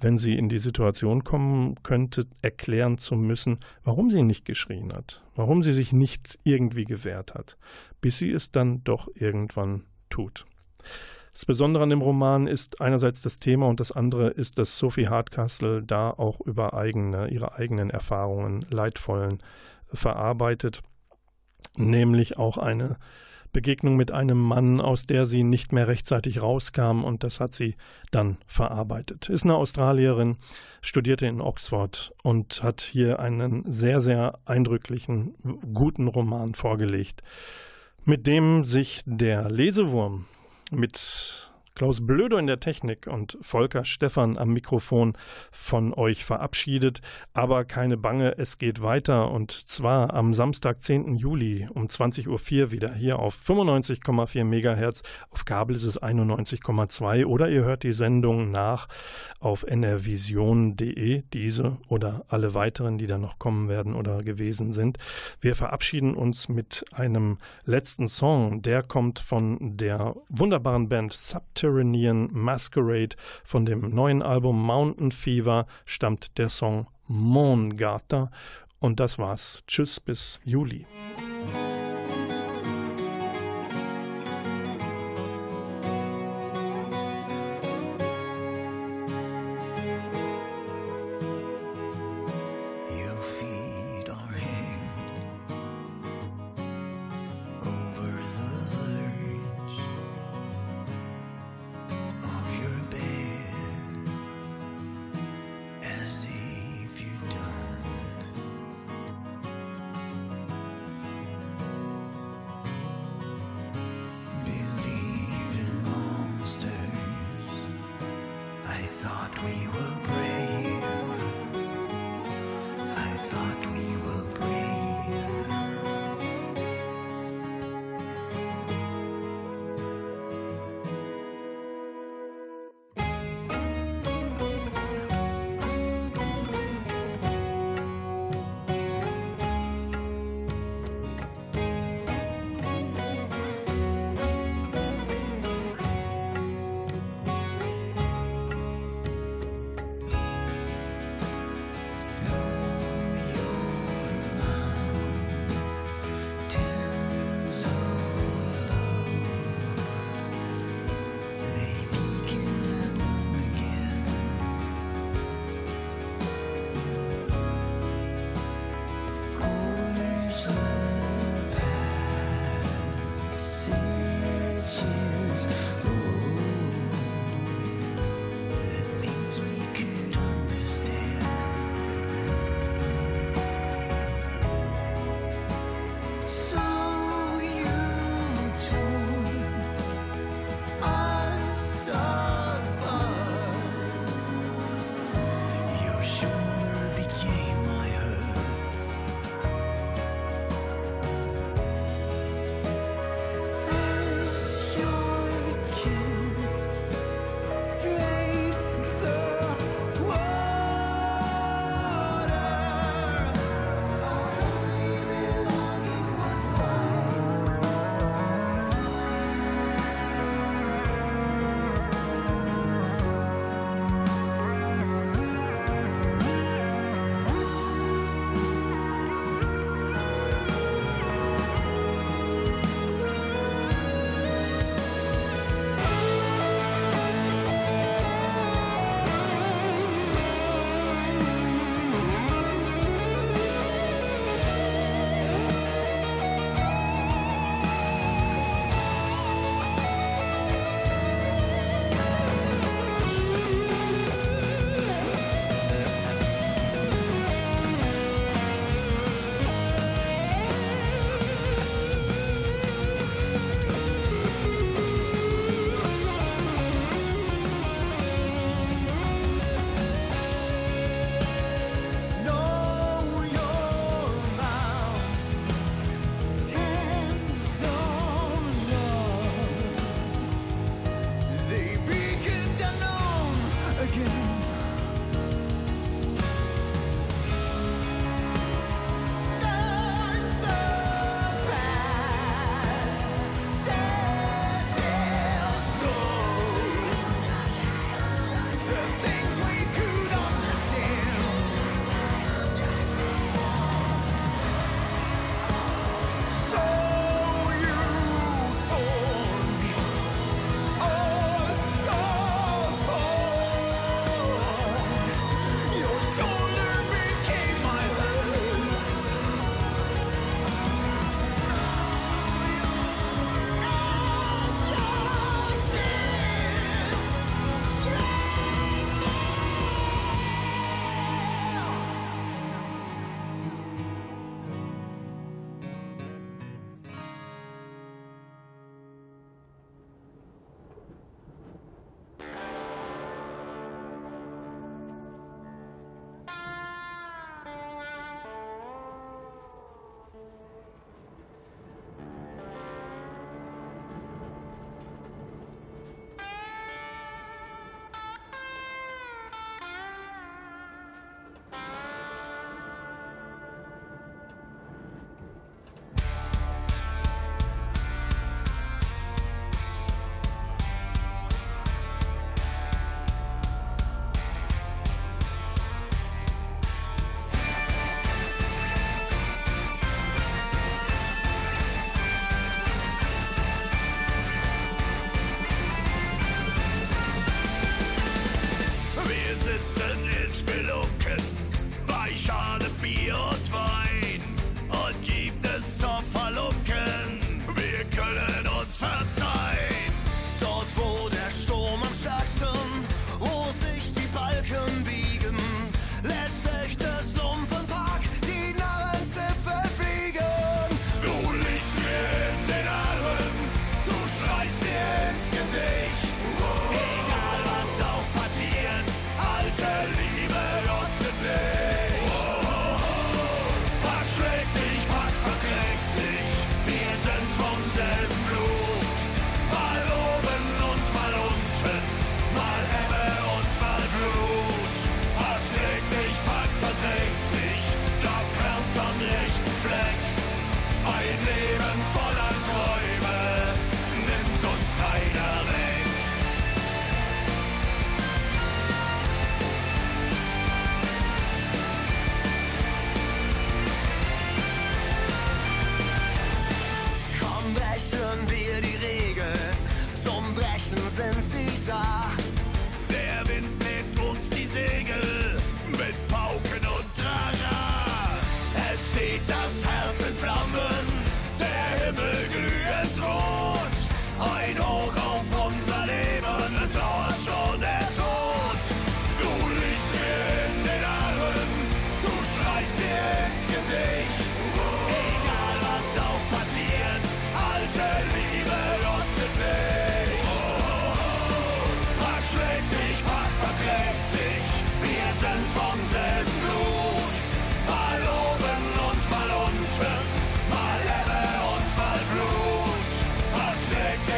wenn 0.00 0.16
sie 0.16 0.36
in 0.36 0.48
die 0.48 0.58
Situation 0.58 1.24
kommen 1.24 1.74
könnte, 1.82 2.26
erklären 2.42 2.98
zu 2.98 3.16
müssen, 3.16 3.58
warum 3.84 4.10
sie 4.10 4.22
nicht 4.22 4.44
geschrien 4.44 4.92
hat, 4.92 5.22
warum 5.34 5.62
sie 5.62 5.72
sich 5.72 5.92
nicht 5.92 6.38
irgendwie 6.42 6.84
gewehrt 6.84 7.34
hat, 7.34 7.58
bis 8.00 8.18
sie 8.18 8.30
es 8.30 8.50
dann 8.50 8.82
doch 8.82 9.08
irgendwann 9.14 9.84
tut. 10.08 10.46
Das 11.40 11.46
Besondere 11.46 11.84
an 11.84 11.88
dem 11.88 12.02
Roman 12.02 12.46
ist 12.46 12.82
einerseits 12.82 13.22
das 13.22 13.38
Thema 13.38 13.66
und 13.66 13.80
das 13.80 13.92
andere 13.92 14.28
ist, 14.28 14.58
dass 14.58 14.76
Sophie 14.76 15.08
Hardcastle 15.08 15.82
da 15.82 16.10
auch 16.10 16.38
über 16.42 16.74
eigene, 16.74 17.28
ihre 17.28 17.54
eigenen 17.54 17.88
Erfahrungen, 17.88 18.60
leidvollen, 18.70 19.42
verarbeitet, 19.90 20.82
nämlich 21.78 22.36
auch 22.36 22.58
eine 22.58 22.98
Begegnung 23.54 23.96
mit 23.96 24.10
einem 24.10 24.38
Mann, 24.38 24.82
aus 24.82 25.04
der 25.04 25.24
sie 25.24 25.42
nicht 25.42 25.72
mehr 25.72 25.88
rechtzeitig 25.88 26.42
rauskam 26.42 27.04
und 27.04 27.24
das 27.24 27.40
hat 27.40 27.54
sie 27.54 27.74
dann 28.10 28.36
verarbeitet. 28.46 29.30
Ist 29.30 29.44
eine 29.44 29.56
Australierin, 29.56 30.36
studierte 30.82 31.26
in 31.26 31.40
Oxford 31.40 32.12
und 32.22 32.62
hat 32.62 32.82
hier 32.82 33.18
einen 33.18 33.64
sehr, 33.64 34.02
sehr 34.02 34.40
eindrücklichen, 34.44 35.36
guten 35.72 36.06
Roman 36.06 36.52
vorgelegt, 36.52 37.22
mit 38.04 38.26
dem 38.26 38.64
sich 38.64 39.00
der 39.06 39.50
Lesewurm 39.50 40.26
mit 40.70 41.49
Klaus 41.80 42.06
Blödo 42.06 42.36
in 42.36 42.46
der 42.46 42.60
Technik 42.60 43.06
und 43.06 43.38
Volker 43.40 43.86
Stephan 43.86 44.36
am 44.36 44.50
Mikrofon 44.50 45.14
von 45.50 45.94
euch 45.94 46.26
verabschiedet. 46.26 47.00
Aber 47.32 47.64
keine 47.64 47.96
Bange, 47.96 48.36
es 48.36 48.58
geht 48.58 48.82
weiter 48.82 49.30
und 49.30 49.66
zwar 49.66 50.12
am 50.12 50.34
Samstag, 50.34 50.82
10. 50.82 51.16
Juli 51.16 51.68
um 51.72 51.86
20.04 51.86 52.28
Uhr 52.60 52.70
wieder 52.70 52.92
hier 52.92 53.18
auf 53.18 53.34
95,4 53.34 54.44
Megahertz. 54.44 55.02
Auf 55.30 55.46
Kabel 55.46 55.74
ist 55.74 55.84
es 55.84 56.02
91,2 56.02 57.24
oder 57.24 57.48
ihr 57.48 57.64
hört 57.64 57.82
die 57.82 57.94
Sendung 57.94 58.50
nach 58.50 58.86
auf 59.38 59.64
nrvision.de, 59.66 61.22
diese 61.32 61.78
oder 61.88 62.26
alle 62.28 62.52
weiteren, 62.52 62.98
die 62.98 63.06
da 63.06 63.16
noch 63.16 63.38
kommen 63.38 63.70
werden 63.70 63.94
oder 63.94 64.18
gewesen 64.18 64.74
sind. 64.74 64.98
Wir 65.40 65.56
verabschieden 65.56 66.14
uns 66.14 66.50
mit 66.50 66.84
einem 66.92 67.38
letzten 67.64 68.06
Song. 68.06 68.60
Der 68.60 68.82
kommt 68.82 69.18
von 69.18 69.78
der 69.78 70.14
wunderbaren 70.28 70.90
Band 70.90 71.14
Subterranean 71.14 71.69
Masquerade. 72.32 73.16
Von 73.44 73.64
dem 73.64 73.90
neuen 73.94 74.22
Album 74.22 74.60
Mountain 74.64 75.12
Fever 75.12 75.66
stammt 75.84 76.38
der 76.38 76.48
Song 76.48 76.86
Mon 77.06 77.76
Gata. 77.76 78.30
Und 78.78 78.98
das 78.98 79.18
war's. 79.18 79.62
Tschüss 79.66 80.00
bis 80.00 80.40
Juli. 80.44 80.86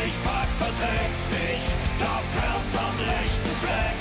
Milchpack 0.03 0.49
verträgt 0.59 1.29
sich 1.31 1.63
das 2.01 2.35
Herz 2.35 2.71
am 2.77 2.99
rechten 2.99 3.57
Fleck. 3.61 3.91